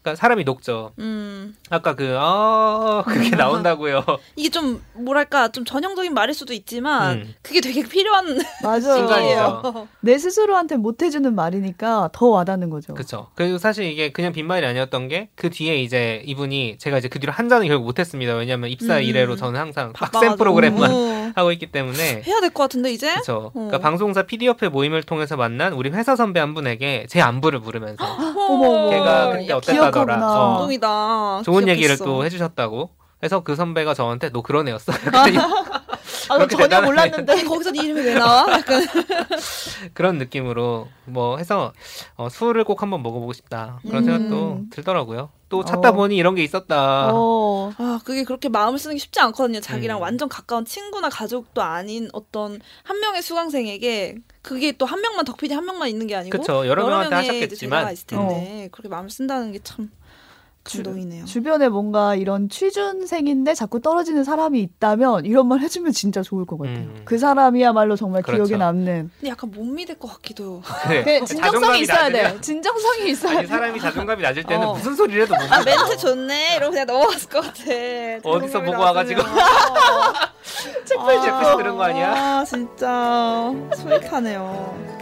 그러니까 0.01 0.19
사람이 0.19 0.43
녹죠. 0.43 0.91
음 0.99 1.55
아까 1.69 1.95
그, 1.95 2.15
아, 2.19 3.03
그게 3.07 3.35
나온다고요. 3.35 4.03
이게 4.35 4.49
좀 4.49 4.81
뭐랄까 4.93 5.49
좀 5.51 5.63
전형적인 5.63 6.13
말일 6.13 6.33
수도 6.33 6.53
있지만 6.53 7.17
음. 7.19 7.33
그게 7.41 7.61
되게 7.61 7.83
필요한 7.83 8.39
맞아요. 8.63 8.81
순간이죠. 8.81 9.87
내 10.01 10.17
스스로한테 10.17 10.77
못 10.77 11.01
해주는 11.03 11.33
말이니까 11.33 12.09
더 12.13 12.25
와닿는 12.27 12.69
거죠. 12.69 12.93
그쵸. 12.95 13.27
그리고 13.35 13.57
사실 13.57 13.85
이게 13.85 14.11
그냥 14.11 14.31
빈말이 14.33 14.65
아니었던 14.65 15.07
게 15.07 15.29
그 15.35 15.49
뒤에 15.49 15.81
이제 15.81 16.21
이분이 16.25 16.77
제가 16.79 16.97
이제 16.97 17.07
그 17.07 17.19
뒤로 17.19 17.31
한 17.31 17.47
잔을 17.49 17.67
결국 17.67 17.85
못했습니다. 17.85 18.35
왜냐하면 18.35 18.69
입사 18.69 18.97
음. 18.97 19.03
이래로 19.03 19.35
저는 19.35 19.59
항상 19.59 19.93
빡센. 19.93 20.35
프로그램만 20.35 20.91
어. 20.91 21.31
하고 21.35 21.51
있기 21.51 21.71
때문에 21.71 22.23
해야 22.25 22.39
될 22.41 22.51
것 22.51 22.63
같은데 22.63 22.91
이제 22.91 23.11
그렇죠. 23.11 23.45
어. 23.47 23.51
그러니까 23.53 23.77
방송사 23.79 24.23
PD협회 24.23 24.67
모임을 24.69 25.03
통해서 25.03 25.37
만난 25.37 25.73
우리 25.73 25.89
회사 25.89 26.15
선배 26.15 26.39
한 26.39 26.53
분에게 26.53 27.05
제 27.09 27.21
안부를 27.21 27.59
물으면서 27.59 28.03
어머, 28.05 28.67
어머. 28.67 28.89
걔가 28.89 29.31
그때 29.31 29.49
야, 29.49 29.55
어땠다 29.57 29.90
더라. 29.91 30.17
기억하구나. 30.17 31.37
어. 31.37 31.41
좋은 31.43 31.67
얘기를 31.67 31.95
기억했어. 31.95 32.05
또 32.05 32.25
해주셨다고. 32.25 32.89
그래서 33.19 33.41
그 33.43 33.55
선배가 33.55 33.93
저한테 33.93 34.29
너 34.31 34.41
그런 34.41 34.67
애였어. 34.67 34.91
아, 35.13 36.37
전혀 36.37 36.47
대단하네. 36.47 36.85
몰랐는데. 36.87 37.43
거기서 37.43 37.71
네 37.71 37.83
이름이 37.83 38.01
왜 38.01 38.13
나와? 38.15 38.51
약간 38.51 38.83
그런 39.93 40.17
느낌으로 40.17 40.87
뭐 41.05 41.37
해서 41.37 41.73
어, 42.15 42.29
술을 42.29 42.63
꼭 42.63 42.81
한번 42.81 43.03
먹어보고 43.03 43.33
싶다 43.33 43.79
그런 43.87 44.03
음. 44.03 44.05
생각도 44.05 44.61
들더라고요. 44.71 45.29
또 45.51 45.63
찾다 45.65 45.89
어. 45.89 45.91
보니 45.91 46.15
이런 46.15 46.33
게 46.33 46.43
있었다. 46.43 47.09
어. 47.13 47.71
아 47.77 47.99
그게 48.05 48.23
그렇게 48.23 48.49
마음을 48.49 48.79
쓰는 48.79 48.95
게 48.95 48.99
쉽지 48.99 49.19
않거든요. 49.19 49.59
자기랑 49.59 49.99
음. 49.99 50.01
완전 50.01 50.29
가까운 50.29 50.65
친구나 50.65 51.09
가족도 51.09 51.61
아닌 51.61 52.09
어떤 52.13 52.59
한 52.83 52.99
명의 53.01 53.21
수강생에게 53.21 54.15
그게 54.41 54.71
또 54.71 54.85
한 54.85 55.01
명만 55.01 55.25
덕피디 55.25 55.53
한 55.53 55.65
명만 55.65 55.89
있는 55.89 56.07
게 56.07 56.15
아니고 56.15 56.37
그쵸 56.37 56.65
여러 56.65 56.87
명한테 56.87 57.09
명의 57.09 57.27
하셨겠지만 57.27 57.93
있을 57.93 58.07
텐데 58.07 58.69
그렇게 58.71 58.89
마음을 58.89 59.09
쓴다는 59.11 59.51
게 59.51 59.59
참 59.63 59.91
감동이네요. 60.63 61.25
주 61.25 61.41
변에 61.41 61.69
뭔가 61.69 62.15
이런 62.15 62.47
취준생인데 62.47 63.55
자꾸 63.55 63.81
떨어지는 63.81 64.23
사람이 64.23 64.59
있다면 64.61 65.25
이런 65.25 65.47
말 65.47 65.59
해주면 65.59 65.91
진짜 65.91 66.21
좋을 66.21 66.45
것 66.45 66.57
같아요. 66.59 66.75
음. 66.75 67.01
그 67.03 67.17
사람이야말로 67.17 67.95
정말 67.95 68.21
그렇죠. 68.21 68.43
기억에 68.43 68.59
남는. 68.59 69.09
근데 69.19 69.29
약간 69.31 69.49
못 69.49 69.63
믿을 69.65 69.95
것 69.95 70.07
같기도. 70.13 70.61
그래. 70.83 71.03
그 71.19 71.25
진정성이 71.25 71.81
있어야 71.81 72.09
낮으면- 72.09 72.11
돼. 72.35 72.41
진정성이 72.41 73.09
있어야 73.11 73.31
아니 73.39 73.41
돼. 73.41 73.47
사람이 73.47 73.79
자존감이 73.79 74.21
낮을 74.21 74.43
때는 74.43 74.67
어. 74.67 74.73
무슨 74.75 74.95
소리를 74.95 75.23
해도 75.23 75.33
못아 75.35 75.59
믿어. 75.59 75.63
멘트 75.65 75.97
좋네 75.97 76.55
이러고 76.57 76.71
그냥 76.71 76.85
넘어갔을 76.87 77.29
것 77.29 77.41
같아. 77.41 77.61
어디서 78.29 78.61
보고 78.61 78.79
와가지고. 78.81 79.21
책플 80.85 81.21
책플 81.21 81.57
들은 81.57 81.75
거 81.75 81.83
아니야? 81.83 82.13
아 82.15 82.45
진짜 82.45 83.51
소익하네요. 83.77 84.99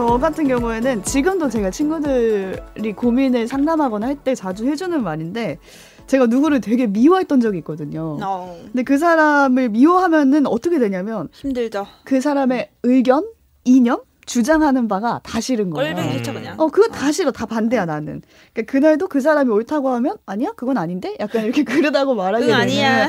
저 0.00 0.16
같은 0.18 0.48
경우에는 0.48 1.02
지금도 1.04 1.50
제가 1.50 1.70
친구들이 1.70 2.94
고민을 2.96 3.46
상담하거나 3.46 4.06
할 4.06 4.16
때 4.24 4.34
자주 4.34 4.66
해주는 4.66 5.02
말인데 5.02 5.58
제가 6.06 6.24
누구를 6.24 6.62
되게 6.62 6.86
미워했던 6.86 7.40
적이 7.42 7.58
있거든요. 7.58 8.16
어, 8.22 8.58
근데 8.64 8.82
그 8.82 8.96
사람을 8.96 9.68
미워하면은 9.68 10.46
어떻게 10.46 10.78
되냐면 10.78 11.28
힘들죠. 11.32 11.86
그 12.04 12.22
사람의 12.22 12.70
의견, 12.82 13.26
이념, 13.64 14.00
주장하는 14.24 14.88
바가 14.88 15.20
다 15.22 15.38
싫은 15.38 15.68
거예요. 15.68 15.94
꼴보기 15.94 16.08
음. 16.08 16.12
싫죠 16.14 16.32
그냥. 16.32 16.58
어, 16.58 16.68
그거 16.68 16.88
다 16.88 17.12
싫어. 17.12 17.30
다 17.30 17.44
반대야, 17.44 17.84
나는. 17.84 18.22
그러니까 18.54 18.72
그날도 18.72 19.06
그 19.08 19.20
사람이 19.20 19.50
옳다고 19.50 19.90
하면, 19.90 20.16
아니야? 20.24 20.52
그건 20.56 20.78
아닌데? 20.78 21.14
약간 21.20 21.44
이렇게 21.44 21.62
그러다고 21.64 22.14
말하게 22.14 22.44
응 22.44 22.48
되는. 22.48 22.60
아니야. 22.62 23.08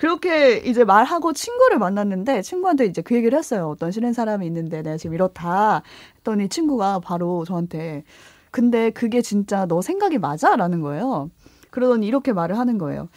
그렇게 0.00 0.58
이제 0.58 0.84
말하고 0.84 1.32
친구를 1.32 1.78
만났는데, 1.78 2.42
친구한테 2.42 2.84
이제 2.84 3.00
그 3.00 3.14
얘기를 3.14 3.38
했어요. 3.38 3.70
어떤 3.70 3.90
싫은 3.92 4.12
사람이 4.12 4.44
있는데, 4.46 4.82
내가 4.82 4.98
지금 4.98 5.14
이렇다. 5.14 5.82
했더니 6.26 6.48
친구가 6.48 6.98
바로 6.98 7.44
저한테, 7.44 8.02
근데 8.50 8.90
그게 8.90 9.22
진짜 9.22 9.66
너 9.66 9.80
생각이 9.80 10.18
맞아? 10.18 10.56
라는 10.56 10.80
거예요. 10.80 11.30
그러더니 11.70 12.06
이렇게 12.06 12.32
말을 12.32 12.58
하는 12.58 12.78
거예요. 12.78 13.08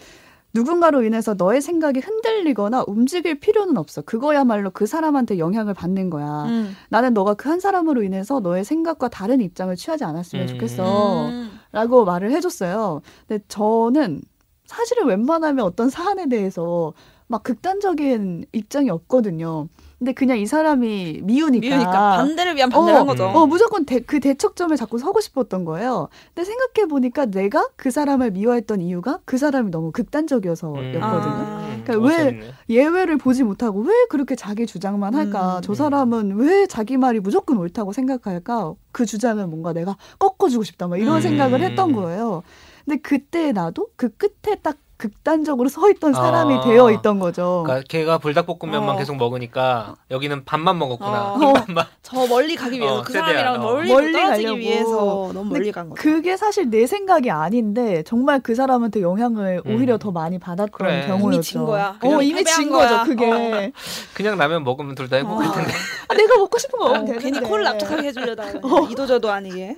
누군가로 0.53 1.03
인해서 1.03 1.35
너의 1.35 1.61
생각이 1.61 1.99
흔들리거나 1.99 2.83
움직일 2.87 3.39
필요는 3.39 3.77
없어. 3.77 4.01
그거야말로 4.01 4.71
그 4.71 4.85
사람한테 4.87 5.37
영향을 5.37 5.73
받는 5.75 6.09
거야. 6.09 6.45
음. 6.45 6.75
나는 6.89 7.13
너가 7.13 7.35
그 7.35 7.49
한 7.49 7.59
사람으로 7.59 8.03
인해서 8.03 8.39
너의 8.39 8.63
생각과 8.63 9.09
다른 9.09 9.41
입장을 9.41 9.75
취하지 9.75 10.03
않았으면 10.03 10.45
음. 10.45 10.47
좋겠어. 10.47 11.27
음. 11.27 11.51
라고 11.71 12.03
말을 12.05 12.31
해줬어요. 12.31 13.01
근데 13.27 13.43
저는 13.47 14.21
사실은 14.65 15.07
웬만하면 15.07 15.65
어떤 15.65 15.89
사안에 15.89 16.27
대해서 16.29 16.93
막 17.27 17.43
극단적인 17.43 18.45
입장이 18.51 18.89
없거든요. 18.89 19.67
근데 19.99 20.13
그냥 20.13 20.37
이 20.39 20.45
사람이 20.45 21.19
미우니까. 21.23 21.67
미우니까 21.67 21.91
반대를 21.91 22.55
위한 22.55 22.69
반대를 22.69 22.95
어, 22.95 22.99
한 23.01 23.05
거죠. 23.05 23.25
어, 23.27 23.45
무조건 23.45 23.83
대, 23.85 23.99
그 23.99 24.21
대척점에 24.21 24.77
자꾸 24.77 24.97
서고 24.97 25.19
싶었던 25.19 25.65
거예요. 25.65 26.07
근데 26.33 26.45
생각해 26.45 26.87
보니까 26.87 27.25
내가 27.25 27.67
그 27.75 27.91
사람을 27.91 28.31
미워했던 28.31 28.79
이유가 28.81 29.19
그 29.25 29.37
사람이 29.37 29.71
너무 29.71 29.91
극단적이어서였거든요. 29.91 31.03
아. 31.03 31.77
그러니까 31.83 31.97
오, 31.97 32.03
왜- 32.09 32.17
재밌네. 32.17 32.51
예외를 32.69 33.17
보지 33.17 33.43
못하고 33.43 33.81
왜 33.81 33.93
그렇게 34.09 34.35
자기 34.35 34.65
주장만 34.65 35.15
할까? 35.15 35.57
음. 35.57 35.61
저 35.63 35.73
사람은 35.73 36.37
왜 36.37 36.65
자기 36.65 36.95
말이 36.95 37.19
무조건 37.19 37.57
옳다고 37.57 37.91
생각할까? 37.91 38.73
그 38.93 39.05
주장을 39.05 39.45
뭔가 39.47 39.73
내가 39.73 39.97
꺾어주고 40.17 40.63
싶다. 40.63 40.87
막 40.87 40.97
이런 40.97 41.17
음. 41.17 41.21
생각을 41.21 41.59
했던 41.61 41.91
거예요. 41.91 42.43
근데 42.85 43.01
그때 43.01 43.51
나도 43.51 43.89
그 43.97 44.09
끝에 44.15 44.55
딱 44.63 44.77
극단적으로 44.99 45.69
서 45.69 45.89
있던 45.91 46.13
사람이 46.13 46.55
아. 46.55 46.61
되어 46.61 46.91
있던 46.91 47.19
거죠. 47.19 47.63
그러니까 47.65 47.85
걔가 47.87 48.17
불닭볶음면만 48.17 48.95
어. 48.95 48.97
계속 48.97 49.15
먹으니까 49.15 49.95
여기는 50.11 50.43
밥만 50.43 50.77
먹었구나. 50.77 51.33
어. 51.35 51.37
흰밥만. 51.39 51.85
저 52.03 52.27
멀리 52.27 52.55
가기 52.57 52.79
위해서 52.79 52.99
어, 52.99 53.01
그 53.01 53.13
사람이랑 53.13 53.55
어. 53.55 53.57
멀리, 53.59 53.93
멀리 53.93 54.11
떨어지기. 54.11 54.59
위해서 54.59 55.31
너무 55.33 55.45
멀리 55.45 55.71
간 55.71 55.89
거죠. 55.89 56.01
그게 56.01 56.35
사실 56.35 56.69
내 56.69 56.85
생각이 56.85 57.31
아닌데 57.31 58.03
정말 58.05 58.41
그 58.41 58.55
사람한테 58.55 59.01
영향을 59.01 59.61
음. 59.65 59.75
오히려 59.77 59.97
더 59.97 60.11
많이 60.11 60.37
받았던 60.37 60.71
그래. 60.73 61.07
경우였죠. 61.07 61.35
이미 61.37 61.41
진 61.43 61.65
거야. 61.65 61.97
어, 62.03 62.21
이미 62.21 62.43
진 62.43 62.69
패배한 62.69 62.69
거죠. 62.69 62.87
거야. 62.95 63.03
그게 63.05 63.71
그냥 64.13 64.37
라면 64.37 64.63
먹으면 64.65 64.95
둘 64.95 65.07
다 65.09 65.15
행복할 65.15 65.47
어. 65.47 65.51
텐데. 65.53 65.71
아, 66.09 66.13
내가 66.13 66.35
먹고 66.37 66.57
싶은 66.57 66.77
거 66.77 66.85
어, 66.85 66.87
먹으면 66.89 67.05
되는데. 67.05 67.23
괜히 67.23 67.39
코를 67.39 67.63
납작하게 67.63 68.07
해주려다 68.09 68.43
어. 68.61 68.87
이도저도 68.91 69.31
아니게. 69.31 69.77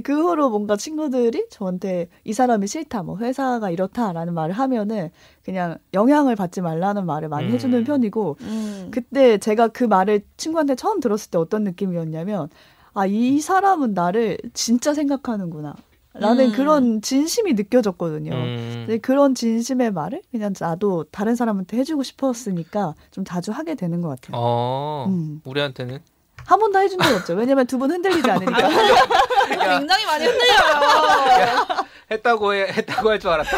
그 0.00 0.12
후로 0.12 0.50
뭔가 0.50 0.76
친구들이 0.76 1.46
저한테 1.50 2.08
이 2.24 2.32
사람이 2.32 2.66
싫다, 2.66 3.02
뭐 3.02 3.18
회사가 3.18 3.70
이렇다라는 3.70 4.34
말을 4.34 4.54
하면은 4.54 5.10
그냥 5.44 5.78
영향을 5.94 6.36
받지 6.36 6.60
말라는 6.60 7.06
말을 7.06 7.28
많이 7.28 7.48
음. 7.48 7.52
해주는 7.52 7.84
편이고 7.84 8.36
음. 8.40 8.88
그때 8.90 9.38
제가 9.38 9.68
그 9.68 9.84
말을 9.84 10.22
친구한테 10.36 10.74
처음 10.74 11.00
들었을 11.00 11.30
때 11.30 11.38
어떤 11.38 11.64
느낌이었냐면 11.64 12.48
아, 12.94 13.06
이 13.06 13.40
사람은 13.40 13.94
나를 13.94 14.38
진짜 14.54 14.94
생각하는구나. 14.94 15.74
라는 16.14 16.46
음. 16.46 16.52
그런 16.52 17.00
진심이 17.00 17.52
느껴졌거든요. 17.52 18.32
음. 18.32 18.84
근데 18.86 18.98
그런 18.98 19.34
진심의 19.34 19.92
말을 19.92 20.22
그냥 20.32 20.52
나도 20.58 21.04
다른 21.12 21.36
사람한테 21.36 21.76
해주고 21.76 22.02
싶었으니까 22.02 22.94
좀 23.12 23.24
자주 23.24 23.52
하게 23.52 23.76
되는 23.76 24.00
것 24.00 24.08
같아요. 24.08 24.32
어. 24.34 25.06
음. 25.08 25.40
우리한테는 25.44 26.00
한 26.48 26.58
번도 26.58 26.78
해준 26.80 26.98
적 26.98 27.14
없죠. 27.14 27.34
왜냐면 27.34 27.66
두 27.66 27.78
분 27.78 27.90
흔들리지 27.90 28.30
않으니까. 28.30 28.62
야, 28.62 29.78
굉장히 29.78 30.04
많이 30.06 30.26
흔들려요. 30.26 31.66
했다고 32.10 32.54
해, 32.54 32.62
했다고 32.72 33.10
할 33.10 33.18
줄 33.20 33.30
알았다. 33.30 33.56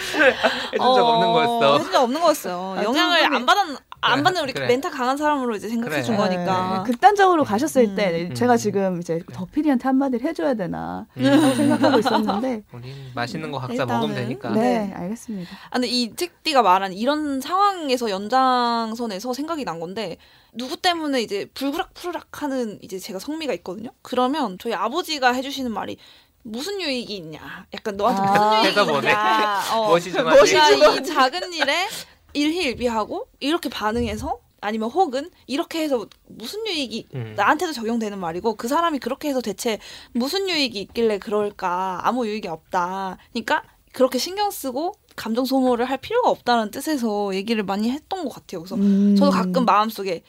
해준 0.72 0.78
적 0.78 1.06
없는 1.06 1.32
거였어. 1.32 1.78
해준 1.78 1.92
적 1.92 2.02
없는 2.02 2.20
거였어요. 2.20 2.74
아, 2.78 2.84
영향을 2.84 3.34
안 3.34 3.46
받았 3.46 3.66
안 4.02 4.14
그래, 4.14 4.22
받는 4.22 4.42
우리 4.42 4.52
그래. 4.54 4.66
멘탈 4.66 4.90
강한 4.90 5.16
사람으로 5.16 5.56
이제 5.56 5.68
생각해 5.68 5.90
그래. 5.90 6.02
준 6.02 6.16
거니까. 6.16 6.78
네, 6.78 6.90
극단적으로 6.90 7.44
가셨을 7.44 7.94
때 7.94 8.28
음. 8.30 8.34
제가 8.34 8.56
지금 8.56 8.98
이제 8.98 9.20
덕필이한테 9.32 9.82
한마디를 9.84 10.26
해줘야 10.26 10.54
되나 10.54 11.06
음. 11.18 11.54
생각하고 11.54 11.98
있었는데 11.98 12.62
맛있는 13.14 13.50
거 13.52 13.58
각자 13.58 13.74
일단은, 13.74 13.94
먹으면 14.00 14.16
되니까. 14.16 14.50
네, 14.50 14.86
네. 14.86 14.94
알겠습니다. 14.94 15.50
아, 15.68 15.74
근데 15.74 15.88
이 15.88 16.14
책디가 16.16 16.62
말한 16.62 16.94
이런 16.94 17.40
상황에서 17.42 18.08
연장선에서 18.10 19.34
생각이 19.34 19.64
난 19.64 19.80
건데 19.80 20.16
누구 20.54 20.76
때문에 20.78 21.20
이제 21.20 21.48
불그락푸르락 21.52 22.42
하는 22.42 22.78
이제 22.82 22.98
제가 22.98 23.18
성미가 23.18 23.52
있거든요. 23.54 23.90
그러면 24.02 24.56
저희 24.58 24.72
아버지가 24.72 25.32
해주시는 25.32 25.70
말이 25.72 25.98
무슨 26.42 26.80
유익이 26.80 27.16
있냐. 27.16 27.66
약간 27.74 27.96
너한테 27.96 28.22
무슨 28.22 28.34
아. 28.36 28.54
유익이 28.56 28.68
해서 28.68 28.84
뭐네. 28.84 29.08
있냐. 29.08 29.62
어. 29.74 29.88
멋이 29.88 30.00
좀. 30.12 30.24
내가 30.24 30.94
이 30.94 31.04
작은 31.04 31.52
일에 31.52 31.88
일희일비하고 32.32 33.28
이렇게 33.40 33.68
반응해서 33.68 34.40
아니면 34.60 34.90
혹은 34.90 35.30
이렇게 35.46 35.82
해서 35.82 36.06
무슨 36.26 36.66
유익이 36.66 37.08
음. 37.14 37.34
나한테도 37.36 37.72
적용되는 37.72 38.18
말이고 38.18 38.56
그 38.56 38.68
사람이 38.68 38.98
그렇게 38.98 39.28
해서 39.28 39.40
대체 39.40 39.78
무슨 40.12 40.48
유익이 40.48 40.80
있길래 40.80 41.18
그럴까 41.18 42.00
아무 42.02 42.26
유익이 42.26 42.46
없다 42.46 43.16
그러니까 43.32 43.64
그렇게 43.92 44.18
신경 44.18 44.50
쓰고 44.50 44.94
감정 45.16 45.44
소모를 45.44 45.86
할 45.86 45.96
필요가 45.96 46.30
없다는 46.30 46.70
뜻에서 46.70 47.34
얘기를 47.34 47.62
많이 47.64 47.90
했던 47.90 48.22
것 48.24 48.30
같아요 48.34 48.60
그래서 48.60 48.76
음. 48.76 49.16
저도 49.16 49.30
가끔 49.30 49.64
마음속에 49.64 50.22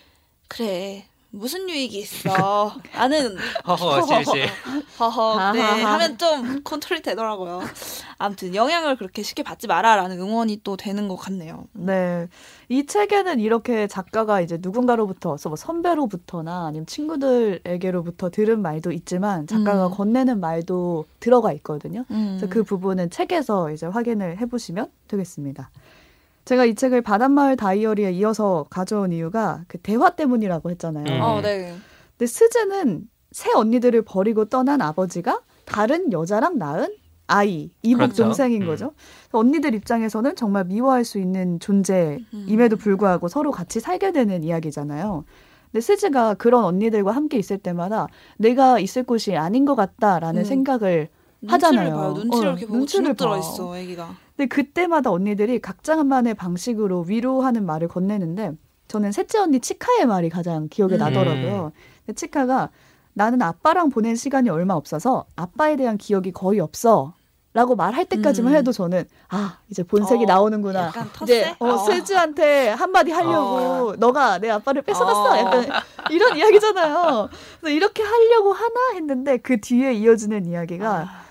그래 0.47 1.05
무슨 1.31 1.69
유익이 1.69 1.99
있어 1.99 2.75
나는 2.93 3.37
허허 3.65 4.01
실실. 4.05 4.47
허허 4.99 5.53
네. 5.53 5.61
하면 5.61 6.17
좀 6.17 6.61
컨트롤이 6.63 7.01
되더라고요 7.01 7.61
아무튼 8.17 8.53
영향을 8.53 8.97
그렇게 8.97 9.23
쉽게 9.23 9.41
받지 9.41 9.67
마라라는 9.67 10.19
응원이 10.19 10.61
또 10.63 10.75
되는 10.75 11.07
것 11.07 11.15
같네요 11.15 11.65
네. 11.73 12.27
이 12.67 12.85
책에는 12.85 13.39
이렇게 13.39 13.87
작가가 13.87 14.39
이제 14.39 14.57
누군가로부터, 14.61 15.35
뭐 15.45 15.55
선배로부터나 15.57 16.67
아니면 16.67 16.85
친구들에게로부터 16.85 18.29
들은 18.29 18.61
말도 18.61 18.93
있지만 18.93 19.45
작가가 19.45 19.87
음. 19.87 19.91
건네는 19.91 20.39
말도 20.39 21.03
들어가 21.19 21.51
있거든요. 21.51 22.05
음. 22.11 22.37
그래서 22.39 22.47
그 22.47 22.63
부분은 22.63 23.09
책에서 23.09 23.71
이제 23.71 23.87
확인을 23.87 24.37
해보시면 24.39 24.89
되겠습니다. 25.09 25.69
제가 26.45 26.65
이 26.65 26.75
책을 26.75 27.01
바닷마을 27.01 27.55
다이어리에 27.55 28.11
이어서 28.11 28.65
가져온 28.69 29.11
이유가 29.11 29.63
그 29.67 29.77
대화 29.77 30.11
때문이라고 30.11 30.69
했잖아요. 30.71 31.05
음. 31.05 31.21
어, 31.21 31.41
네. 31.41 31.75
근데 32.17 32.25
스즈는 32.25 33.07
새 33.31 33.51
언니들을 33.53 34.01
버리고 34.03 34.45
떠난 34.45 34.81
아버지가 34.81 35.41
다른 35.65 36.11
여자랑 36.11 36.57
낳은 36.57 36.95
아이, 37.27 37.71
이복 37.81 37.99
그렇죠. 37.99 38.23
동생인 38.23 38.63
음. 38.63 38.67
거죠. 38.67 38.93
언니들 39.31 39.73
입장에서는 39.73 40.35
정말 40.35 40.65
미워할 40.65 41.05
수 41.05 41.17
있는 41.17 41.59
존재임에도 41.61 42.75
불구하고 42.77 43.29
서로 43.29 43.51
같이 43.51 43.79
살게 43.79 44.11
되는 44.11 44.43
이야기잖아요. 44.43 45.23
근데 45.71 45.81
스즈가 45.81 46.33
그런 46.33 46.65
언니들과 46.65 47.11
함께 47.11 47.37
있을 47.37 47.57
때마다 47.57 48.07
내가 48.37 48.79
있을 48.79 49.03
곳이 49.03 49.37
아닌 49.37 49.63
것 49.63 49.75
같다라는 49.75 50.41
음. 50.41 50.45
생각을 50.45 51.07
하잖아요. 51.47 51.95
봐요. 51.95 52.13
눈치를 52.13 52.47
어, 52.47 52.51
이렇게 52.51 52.65
보고 52.65 52.77
눈치를 52.77 53.15
들어 53.15 53.31
봐. 53.31 53.37
있어, 53.37 53.77
애기가. 53.77 54.15
근데 54.35 54.47
그때마다 54.47 55.11
언니들이 55.11 55.59
각자만의 55.59 56.35
방식으로 56.35 57.01
위로하는 57.07 57.65
말을 57.65 57.87
건네는데 57.87 58.51
저는 58.87 59.11
셋째 59.11 59.39
언니 59.39 59.59
치카의 59.59 60.05
말이 60.05 60.29
가장 60.29 60.67
기억에 60.69 60.95
음. 60.95 60.99
나더라고요. 60.99 61.71
근데 62.05 62.15
치카가 62.15 62.69
나는 63.13 63.41
아빠랑 63.41 63.89
보낸 63.89 64.15
시간이 64.15 64.49
얼마 64.49 64.73
없어서 64.73 65.25
아빠에 65.35 65.75
대한 65.75 65.97
기억이 65.97 66.31
거의 66.31 66.59
없어. 66.59 67.13
라고 67.53 67.75
말할 67.75 68.05
때까지만 68.05 68.53
음. 68.53 68.57
해도 68.57 68.71
저는 68.71 69.03
아 69.27 69.57
이제 69.69 69.83
본색이 69.83 70.23
어, 70.23 70.27
나오는구나 70.27 70.85
약간 70.85 71.09
이제 71.23 71.43
텃세? 71.43 71.55
어, 71.59 71.67
어. 71.67 71.77
슬즈한테 71.79 72.69
한마디 72.69 73.11
하려고 73.11 73.93
너가 73.97 74.37
내 74.37 74.49
아빠를 74.49 74.81
뺏어갔어 74.83 75.33
어. 75.33 75.37
약간 75.37 75.65
이런 76.11 76.37
이야기잖아요 76.37 77.27
그래서 77.59 77.75
이렇게 77.75 78.03
하려고 78.03 78.53
하나 78.53 78.93
했는데 78.93 79.35
그 79.35 79.59
뒤에 79.59 79.91
이어지는 79.95 80.45
이야기가 80.45 80.89
아, 80.89 81.23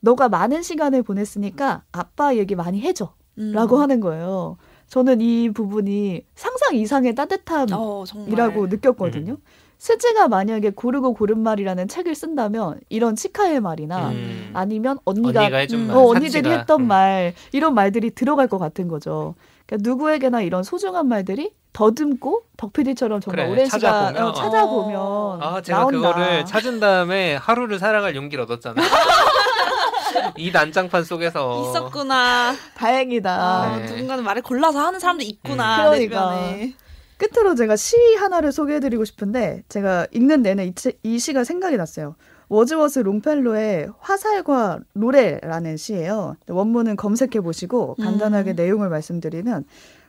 너가 0.00 0.28
많은 0.28 0.62
시간을 0.62 1.02
보냈으니까 1.02 1.82
아빠 1.92 2.36
얘기 2.36 2.54
많이 2.54 2.80
해줘 2.80 3.12
음. 3.38 3.52
라고 3.52 3.78
하는 3.78 4.00
거예요 4.00 4.56
저는 4.88 5.20
이 5.20 5.50
부분이 5.50 6.24
상상 6.34 6.74
이상의 6.74 7.14
따뜻함이라고 7.14 8.62
어. 8.62 8.66
느꼈거든요 8.68 9.36
슬즈가 9.78 10.26
만약에 10.28 10.70
고르고 10.70 11.14
고른 11.14 11.38
말이라는 11.40 11.86
책을 11.86 12.14
쓴다면 12.16 12.80
이런 12.88 13.14
치카의 13.14 13.60
말이나 13.60 14.10
음. 14.10 14.50
아니면 14.52 14.98
언니가, 15.04 15.40
언니가 15.40 15.56
해준 15.58 15.82
음, 15.82 15.86
말, 15.86 15.96
어, 15.96 16.00
언니들이. 16.00 16.50
했던 16.50 16.80
음. 16.80 16.86
말 16.88 17.32
이런 17.52 17.74
말들이 17.74 18.10
들어갈 18.10 18.48
것 18.48 18.58
같은 18.58 18.88
거죠. 18.88 19.36
그러니까 19.66 19.88
누구에게나 19.88 20.40
이런 20.42 20.64
소중한 20.64 21.06
말들이 21.06 21.52
더듬고 21.72 22.42
덕PD처럼 22.56 23.20
정말 23.20 23.44
그래, 23.46 23.52
오랜 23.52 23.66
시간 23.66 24.14
찾아보면. 24.14 24.26
어, 24.26 24.32
찾아보면 24.32 25.00
어. 25.00 25.38
아, 25.40 25.62
제가 25.62 25.78
나온다. 25.78 25.96
그거를 25.98 26.44
찾은 26.44 26.80
다음에 26.80 27.36
하루를 27.36 27.78
살아갈 27.78 28.16
용기를 28.16 28.42
얻었잖아요. 28.44 28.84
이 30.36 30.50
난장판 30.50 31.04
속에서 31.04 31.70
있었구나. 31.70 32.54
다행이다. 32.74 33.30
아, 33.30 33.76
네. 33.78 33.86
누군가는 33.86 34.22
말을 34.24 34.42
골라서 34.42 34.78
하는 34.80 34.98
사람도 35.00 35.24
있구나. 35.24 35.90
음. 35.90 35.98
내 35.98 36.06
그러니까. 36.08 36.76
끝으로 37.18 37.54
제가 37.56 37.74
시 37.76 37.96
하나를 38.14 38.52
소개해드리고 38.52 39.04
싶은데 39.04 39.64
제가 39.68 40.06
읽는 40.12 40.42
내내 40.42 40.66
이, 40.66 40.74
치- 40.74 40.96
이 41.02 41.18
시가 41.18 41.42
생각이 41.44 41.76
났어요. 41.76 42.14
워즈워스 42.48 43.00
롱펠로의 43.00 43.88
화살과 44.00 44.78
노래라는 44.94 45.76
시예요. 45.76 46.36
원문은 46.48 46.96
검색해 46.96 47.40
보시고 47.42 47.96
간단하게 47.96 48.52
음. 48.52 48.56
내용을 48.56 48.88
말씀드리면 48.88 49.64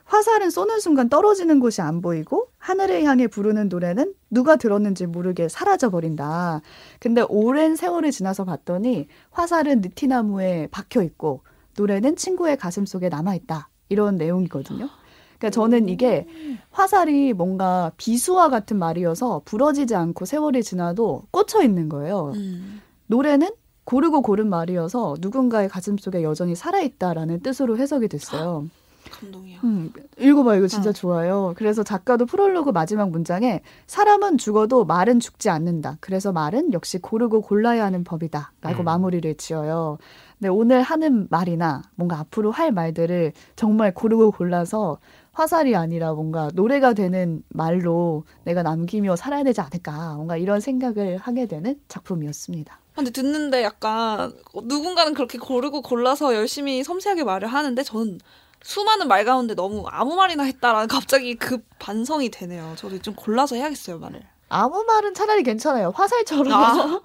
화살은 0.09 0.49
쏘는 0.49 0.79
순간 0.79 1.07
떨어지는 1.07 1.59
곳이 1.59 1.81
안 1.81 2.01
보이고 2.01 2.47
하늘을 2.57 3.03
향해 3.03 3.27
부르는 3.27 3.69
노래는 3.69 4.15
누가 4.31 4.55
들었는지 4.55 5.05
모르게 5.05 5.47
사라져 5.47 5.91
버린다. 5.91 6.61
근데 6.99 7.23
오랜 7.29 7.75
세월이 7.75 8.11
지나서 8.11 8.43
봤더니 8.43 9.07
화살은 9.29 9.81
느티나무에 9.81 10.67
박혀 10.71 11.03
있고 11.03 11.43
노래는 11.77 12.15
친구의 12.15 12.57
가슴 12.57 12.87
속에 12.87 13.09
남아 13.09 13.35
있다. 13.35 13.69
이런 13.89 14.15
내용이거든요. 14.15 14.89
그러니까 15.37 15.49
저는 15.51 15.87
이게 15.89 16.27
화살이 16.71 17.33
뭔가 17.33 17.91
비수와 17.97 18.49
같은 18.49 18.77
말이어서 18.77 19.43
부러지지 19.45 19.95
않고 19.95 20.25
세월이 20.25 20.63
지나도 20.63 21.27
꽂혀 21.29 21.61
있는 21.61 21.87
거예요. 21.87 22.33
음. 22.35 22.81
노래는 23.05 23.49
고르고 23.83 24.23
고른 24.23 24.49
말이어서 24.49 25.15
누군가의 25.19 25.69
가슴 25.69 25.97
속에 25.97 26.23
여전히 26.23 26.55
살아있다라는 26.55 27.41
뜻으로 27.41 27.77
해석이 27.77 28.07
됐어요. 28.07 28.67
감동이야. 29.11 29.59
음, 29.63 29.91
읽어봐 30.17 30.55
이거 30.55 30.67
진짜 30.67 30.89
어. 30.89 30.93
좋아요. 30.93 31.53
그래서 31.55 31.83
작가도 31.83 32.25
프롤로그 32.25 32.69
마지막 32.69 33.09
문장에 33.09 33.61
사람은 33.87 34.37
죽어도 34.37 34.85
말은 34.85 35.19
죽지 35.19 35.49
않는다. 35.49 35.97
그래서 35.99 36.31
말은 36.31 36.73
역시 36.73 36.99
고르고 36.99 37.41
골라야 37.41 37.83
하는 37.85 38.03
법이다라고 38.03 38.79
음. 38.79 38.85
마무리를 38.85 39.35
지어요. 39.35 39.97
근데 40.37 40.49
오늘 40.49 40.81
하는 40.81 41.27
말이나 41.29 41.81
뭔가 41.95 42.19
앞으로 42.19 42.51
할 42.51 42.71
말들을 42.71 43.33
정말 43.55 43.93
고르고 43.93 44.31
골라서 44.31 44.99
화살이 45.33 45.75
아니라 45.75 46.13
뭔가 46.13 46.49
노래가 46.53 46.93
되는 46.93 47.43
말로 47.49 48.23
내가 48.43 48.63
남기며 48.63 49.15
살아야 49.15 49.43
되지 49.43 49.61
않을까 49.61 50.15
뭔가 50.15 50.37
이런 50.37 50.59
생각을 50.59 51.17
하게 51.17 51.45
되는 51.45 51.79
작품이었습니다. 51.87 52.79
근데 52.95 53.11
듣는데 53.11 53.63
약간 53.63 54.33
누군가는 54.63 55.13
그렇게 55.13 55.37
고르고 55.37 55.81
골라서 55.81 56.35
열심히 56.35 56.83
섬세하게 56.83 57.23
말을 57.23 57.47
하는데 57.47 57.81
저는 57.81 58.19
수많은 58.63 59.07
말 59.07 59.25
가운데 59.25 59.53
너무 59.55 59.85
아무 59.89 60.15
말이나 60.15 60.43
했다라는 60.43 60.87
갑자기 60.89 61.35
급 61.35 61.65
반성이 61.79 62.29
되네요. 62.29 62.73
저도 62.77 62.99
좀 62.99 63.15
골라서 63.15 63.55
해야겠어요 63.55 63.99
말을. 63.99 64.21
아무 64.51 64.83
말은 64.83 65.13
차라리 65.13 65.43
괜찮아요. 65.43 65.93
화살처럼 65.95 66.51
아, 66.51 66.99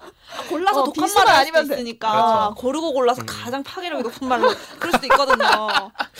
골라서 0.49 0.81
어, 0.81 0.83
독한 0.85 1.13
말을 1.13 1.29
할 1.29 1.35
아니면. 1.41 1.65
있으니까 1.65 2.11
그렇죠. 2.11 2.55
고르고 2.55 2.93
골라서 2.93 3.21
음. 3.21 3.25
가장 3.27 3.61
파괴력이 3.61 4.01
높은 4.01 4.27
말로 4.27 4.49
그럴 4.79 4.91
수도 4.93 5.05
있거든요. 5.05 5.67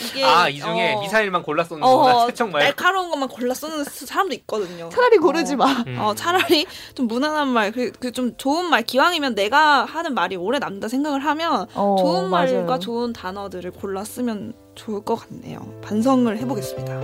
이게 0.04 0.24
아, 0.24 0.48
이 0.48 0.60
중에 0.60 0.94
어, 0.94 1.02
미사일만 1.02 1.42
골라 1.42 1.64
쏘는구나. 1.64 2.16
어, 2.16 2.28
세척 2.28 2.52
말. 2.52 2.62
날카로운 2.64 3.10
것만 3.10 3.28
골라 3.28 3.56
쓰는 3.56 3.84
사람도 3.84 4.36
있거든요. 4.36 4.90
차라리 4.90 5.18
고르지 5.18 5.56
어. 5.56 5.58
마. 5.58 5.66
음. 5.88 5.98
어, 6.00 6.14
차라리 6.14 6.68
좀 6.94 7.08
무난한 7.08 7.48
말, 7.48 7.72
그, 7.72 7.92
그좀 7.92 8.38
좋은 8.38 8.70
말, 8.70 8.84
기왕이면 8.84 9.34
내가 9.34 9.84
하는 9.86 10.14
말이 10.14 10.36
오래 10.36 10.60
남다 10.60 10.88
생각을 10.88 11.26
하면 11.26 11.66
어, 11.74 11.96
좋은 12.00 12.30
말과 12.30 12.62
맞아요. 12.66 12.80
좋은 12.80 13.14
단어들을 13.14 13.72
골라 13.72 14.04
쓰면 14.04 14.54
좋을 14.76 15.02
것 15.04 15.16
같네요. 15.16 15.60
반성을 15.82 16.38
해보겠습니다. 16.38 17.02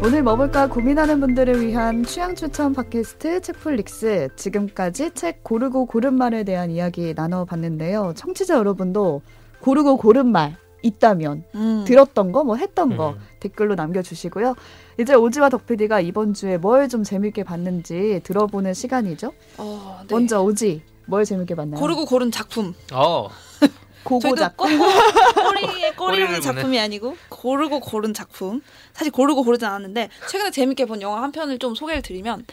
오늘 0.00 0.22
뭐 0.22 0.36
볼까 0.36 0.68
고민하는 0.68 1.20
분들을 1.20 1.60
위한 1.66 2.04
취향 2.04 2.34
추천 2.34 2.72
팟캐스트 2.72 3.40
책플릭스 3.42 4.28
지금까지 4.36 5.10
책 5.14 5.42
고르고 5.42 5.86
고른 5.86 6.14
말에 6.14 6.44
대한 6.44 6.70
이야기 6.70 7.12
나눠봤는데요. 7.14 8.14
청취자 8.16 8.56
여러분도 8.56 9.22
고르고 9.60 9.96
고른 9.96 10.28
말 10.30 10.56
있다면 10.82 11.42
음. 11.56 11.84
들었던 11.84 12.30
거 12.30 12.44
뭐 12.44 12.54
했던 12.54 12.96
거 12.96 13.10
음. 13.10 13.18
댓글로 13.40 13.74
남겨주시고요. 13.74 14.54
이제 15.00 15.14
오지와 15.14 15.48
덕PD가 15.48 16.00
이번 16.00 16.32
주에 16.32 16.56
뭘 16.56 16.88
좀 16.88 17.02
재밌게 17.02 17.42
봤는지 17.42 18.20
들어보는 18.22 18.72
시간이죠. 18.74 19.32
어, 19.58 19.98
네. 20.02 20.14
먼저 20.14 20.40
오지 20.40 20.80
뭘 21.08 21.24
재밌게 21.24 21.54
봤나요? 21.54 21.80
고르고 21.80 22.04
고른 22.04 22.30
작품. 22.30 22.74
어. 22.92 23.28
고고작. 24.04 24.56
저희도 24.56 24.78
꼬- 24.78 25.42
꼬리에 25.42 25.90
꼬리 25.92 25.96
꼬리를 25.96 26.24
없는 26.26 26.40
무는. 26.40 26.40
작품이 26.40 26.78
아니고 26.80 27.16
고르고 27.28 27.80
고른 27.80 28.14
작품. 28.14 28.62
사실 28.92 29.10
고르고 29.12 29.42
고르진 29.44 29.66
않았는데 29.66 30.08
최근에 30.28 30.50
재밌게 30.50 30.86
본 30.86 31.02
영화 31.02 31.22
한 31.22 31.32
편을 31.32 31.58
좀 31.58 31.74
소개를 31.74 32.00
드리면 32.02 32.46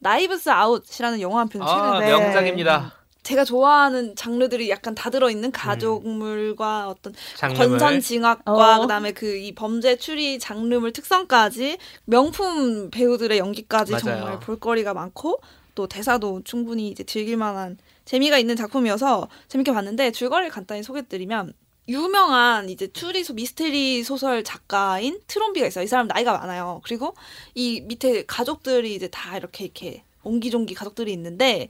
Knives 0.00 0.50
Out이라는 0.50 1.20
영화 1.20 1.40
한 1.40 1.48
편을 1.48 1.66
최근에 1.66 1.82
아, 1.88 2.00
네. 2.00 2.10
명작입니다. 2.10 2.92
제가 3.22 3.44
좋아하는 3.44 4.14
장르들이 4.16 4.70
약간 4.70 4.94
다 4.94 5.10
들어있는 5.10 5.52
가족물과 5.52 6.88
어떤 6.88 7.12
장르를. 7.36 7.68
권선징악과 7.70 8.76
어. 8.78 8.80
그다음에 8.80 9.12
그 9.12 9.36
이 9.40 9.54
범죄 9.54 9.96
추리 9.96 10.38
장르물 10.38 10.92
특성까지 10.92 11.78
명품 12.06 12.90
배우들의 12.90 13.38
연기까지 13.38 13.92
맞아요. 13.92 14.02
정말 14.20 14.40
볼거리가 14.40 14.94
많고 14.94 15.40
또 15.80 15.86
대사도 15.86 16.42
충분히 16.44 16.88
이제 16.88 17.04
즐길만한 17.04 17.78
재미가 18.04 18.36
있는 18.36 18.54
작품이어서 18.54 19.28
재밌게 19.48 19.72
봤는데 19.72 20.10
줄거리를 20.12 20.50
간단히 20.50 20.82
소개드리면 20.82 21.54
유명한 21.88 22.68
이제 22.68 22.92
추리소 22.92 23.32
미스테리 23.32 24.04
소설 24.04 24.44
작가인 24.44 25.22
트롬비가 25.26 25.66
있어요. 25.66 25.82
이 25.82 25.86
사람 25.86 26.06
나이가 26.06 26.36
많아요. 26.36 26.82
그리고 26.84 27.14
이 27.54 27.80
밑에 27.80 28.26
가족들이 28.26 28.94
이제 28.94 29.08
다 29.08 29.38
이렇게 29.38 29.64
이렇게 29.64 30.04
옹기종기 30.22 30.74
가족들이 30.74 31.14
있는데 31.14 31.68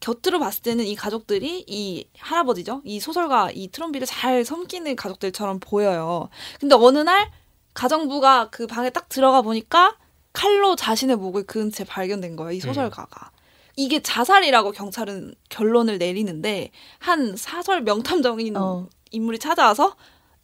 곁으로 0.00 0.38
봤을 0.38 0.62
때는 0.62 0.86
이 0.86 0.94
가족들이 0.96 1.66
이 1.66 2.08
할아버지죠. 2.16 2.80
이 2.86 2.98
소설가 2.98 3.50
이 3.52 3.68
트롬비를 3.68 4.06
잘 4.06 4.46
섬기는 4.46 4.96
가족들처럼 4.96 5.60
보여요. 5.60 6.30
근데 6.60 6.74
어느 6.76 6.96
날 6.98 7.30
가정부가 7.74 8.48
그 8.48 8.66
방에 8.66 8.88
딱 8.88 9.10
들어가 9.10 9.42
보니까 9.42 9.98
칼로 10.32 10.76
자신의 10.76 11.16
목을 11.16 11.44
그은 11.44 11.70
채 11.70 11.84
발견된 11.84 12.36
거예요. 12.36 12.52
이 12.52 12.60
소설가가. 12.60 13.33
이게 13.76 14.00
자살이라고 14.00 14.72
경찰은 14.72 15.34
결론을 15.48 15.98
내리는데 15.98 16.70
한 16.98 17.36
사설 17.36 17.82
명탐정인 17.82 18.56
어. 18.56 18.88
인물이 19.10 19.38
찾아와서 19.38 19.96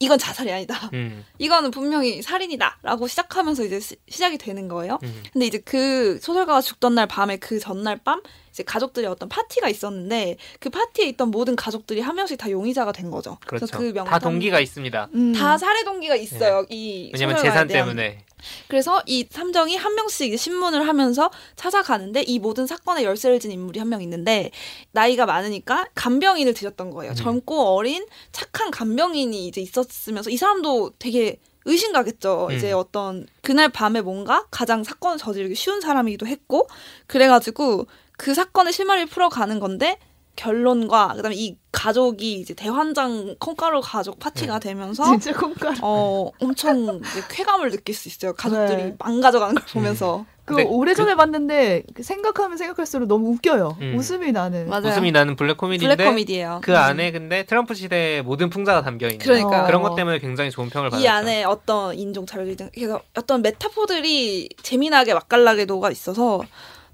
이건 0.02 0.18
자살이 0.18 0.50
아니다. 0.50 0.88
음. 0.94 1.24
이거는 1.36 1.70
분명히 1.70 2.22
살인이다라고 2.22 3.06
시작하면서 3.06 3.64
이제 3.64 3.80
시, 3.80 3.96
시작이 4.08 4.38
되는 4.38 4.66
거예요. 4.66 4.98
음. 5.02 5.22
근데 5.30 5.46
이제 5.46 5.58
그 5.58 6.18
소설가가 6.22 6.62
죽던 6.62 6.94
날 6.94 7.06
밤에 7.06 7.36
그 7.36 7.58
전날 7.60 7.98
밤 8.02 8.22
이제 8.50 8.62
가족들이 8.62 9.06
어떤 9.06 9.28
파티가 9.28 9.68
있었는데 9.68 10.38
그 10.58 10.70
파티에 10.70 11.06
있던 11.10 11.30
모든 11.30 11.54
가족들이 11.54 12.00
한 12.00 12.16
명씩 12.16 12.38
다 12.38 12.50
용의자가 12.50 12.92
된 12.92 13.10
거죠. 13.10 13.36
그렇죠. 13.46 13.66
그래서 13.66 13.78
그 13.78 13.92
명탐 13.92 14.06
다 14.06 14.18
동기가 14.18 14.58
있습니다. 14.60 15.10
음. 15.14 15.32
다 15.34 15.58
살해 15.58 15.84
동기가 15.84 16.16
있어요. 16.16 16.64
이 16.70 17.10
왜냐면 17.12 17.36
재산. 17.36 17.68
때문에. 17.68 18.24
그래서 18.68 19.02
이 19.06 19.26
삼정이 19.30 19.76
한 19.76 19.94
명씩 19.94 20.38
신문을 20.38 20.88
하면서 20.88 21.30
찾아가는데 21.56 22.22
이 22.22 22.38
모든 22.38 22.66
사건의 22.66 23.04
열쇠를 23.04 23.40
진 23.40 23.50
인물이 23.52 23.78
한 23.78 23.90
명 23.90 24.02
있는데 24.02 24.52
나이가 24.92 25.26
많으니까 25.26 25.88
간병인을 25.96 26.54
들였던 26.54 26.90
거예요. 26.90 27.12
음. 27.12 27.16
젊고 27.16 27.74
어린 27.74 28.06
착한 28.30 28.70
간병인이 28.70 29.48
이제 29.48 29.60
있었으면서 29.60 30.30
이 30.30 30.36
사람도 30.36 30.92
되게 31.00 31.40
의심가겠죠. 31.64 32.46
음. 32.50 32.56
이제 32.56 32.72
어떤 32.72 33.26
그날 33.42 33.68
밤에 33.68 34.00
뭔가 34.00 34.46
가장 34.50 34.84
사건을 34.84 35.18
저지르기 35.18 35.54
쉬운 35.56 35.80
사람이기도 35.80 36.26
했고 36.26 36.68
그래가지고 37.08 37.86
그 38.16 38.34
사건의 38.34 38.72
실마리를 38.72 39.08
풀어가는 39.08 39.58
건데 39.60 39.98
결론과 40.40 41.12
그다음에 41.16 41.36
이 41.36 41.56
가족이 41.70 42.40
이제 42.40 42.54
대환장 42.54 43.36
콩가루 43.38 43.82
가족 43.82 44.18
파티가 44.18 44.58
네. 44.58 44.70
되면서 44.70 45.04
진짜 45.20 45.38
콩가루. 45.38 45.76
어 45.82 46.30
엄청 46.40 47.00
이제 47.04 47.22
쾌감을 47.28 47.70
느낄 47.70 47.94
수 47.94 48.08
있어요. 48.08 48.32
가족들이 48.32 48.82
네. 48.82 48.94
망가져가는 48.98 49.54
걸 49.54 49.64
보면서. 49.72 50.24
그 50.46 50.56
근데 50.56 50.68
오래전에 50.68 51.14
봤는데 51.14 51.84
그 51.94 52.02
생각하면 52.02 52.56
생각할수록 52.56 53.06
너무 53.06 53.28
웃겨요. 53.34 53.76
음. 53.82 53.94
웃음이 53.96 54.32
나는. 54.32 54.68
맞아요. 54.68 54.88
웃음이 54.88 55.12
나는 55.12 55.36
블랙 55.36 55.58
코미디인데 55.58 55.96
블랙 55.96 56.08
코미디예요. 56.08 56.60
그 56.64 56.76
안에 56.76 57.12
근데 57.12 57.44
트럼프 57.44 57.74
시대의 57.74 58.22
모든 58.22 58.48
풍자가 58.48 58.82
담겨 58.82 59.06
있는 59.06 59.18
그러니까요. 59.18 59.66
그런 59.66 59.82
것 59.82 59.94
때문에 59.94 60.18
굉장히 60.18 60.50
좋은 60.50 60.70
평을 60.70 60.88
받았죠. 60.90 61.04
이 61.04 61.06
안에 61.06 61.44
어떤 61.44 61.94
인종 61.96 62.24
차별 62.26 62.56
등 62.56 62.70
그래서 62.74 63.00
어떤 63.14 63.42
메타포들이 63.42 64.48
재미나게 64.62 65.14
맛깔나게 65.14 65.70
녹아 65.70 65.90
있어서 65.90 66.42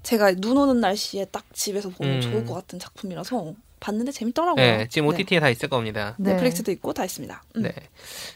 제가 0.07 0.35
눈 0.35 0.55
오는 0.55 0.79
날씨에 0.79 1.25
딱 1.25 1.43
집에서 1.53 1.89
보면 1.89 2.15
음. 2.15 2.21
좋을 2.21 2.45
것 2.45 2.53
같은 2.53 2.79
작품이라서 2.79 3.53
봤는데 3.79 4.11
재밌더라고요. 4.11 4.55
네, 4.63 4.87
지금 4.89 5.07
OTT에 5.07 5.39
다 5.39 5.49
있을 5.49 5.69
겁니다. 5.69 6.15
네. 6.17 6.31
넷플릭스도 6.33 6.71
있고 6.71 6.93
다 6.93 7.03
있습니다. 7.05 7.43
음. 7.57 7.61
네. 7.61 7.73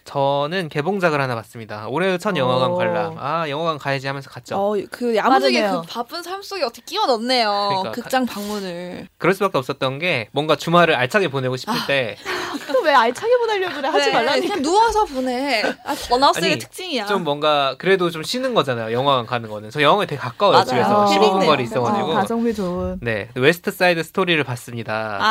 저는 0.05 0.69
개봉작을 0.69 1.19
하나 1.19 1.35
봤습니다. 1.35 1.87
올해의 1.87 2.19
첫 2.19 2.35
영화관 2.37 2.71
오. 2.71 2.75
관람. 2.75 3.15
아, 3.17 3.49
영화관 3.49 3.77
가야지 3.77 4.07
하면서 4.07 4.29
갔죠. 4.29 4.55
어, 4.55 4.75
그 4.91 5.15
야무지게. 5.15 5.69
그 5.69 5.81
바쁜 5.83 6.23
삶 6.23 6.41
속에 6.41 6.63
어떻게 6.63 6.81
끼워 6.85 7.05
넣네요. 7.07 7.67
그러니까 7.69 7.91
극장 7.91 8.25
방문을. 8.25 9.07
그럴 9.17 9.33
수밖에 9.33 9.57
없었던 9.57 9.99
게 9.99 10.29
뭔가 10.31 10.55
주말을 10.55 10.95
알차게 10.95 11.29
보내고 11.29 11.57
싶을 11.57 11.73
아. 11.73 11.85
때 11.87 12.17
또 12.71 12.81
왜 12.81 12.93
알차게 12.93 13.37
보내려고 13.37 13.75
그래? 13.75 13.89
하지 13.89 14.07
네, 14.07 14.13
말라니까. 14.13 14.47
그냥 14.47 14.61
누워서 14.63 15.05
보내. 15.05 15.61
아, 15.85 15.95
번아웃의 16.09 16.43
아니, 16.51 16.59
특징이야. 16.59 17.05
좀 17.05 17.23
뭔가 17.23 17.75
그래도 17.77 18.09
좀 18.09 18.23
쉬는 18.23 18.53
거잖아요. 18.53 18.91
영화관 18.91 19.25
가는 19.25 19.47
거는. 19.49 19.69
저 19.69 19.81
영화관이 19.81 20.07
되게 20.07 20.19
가까워요. 20.19 20.53
맞아요. 20.57 20.65
집에서 20.67 21.01
어, 21.03 21.05
15분 21.05 21.11
힐링돼요. 21.11 21.49
거리 21.49 21.63
있어가지고. 21.63 22.11
어, 22.11 22.13
가성비 22.15 22.53
좋은. 22.53 22.97
네, 23.01 23.29
West 23.35 23.71
Side 23.71 24.03
Story를 24.03 24.43
봤습니다. 24.43 25.17
아, 25.21 25.30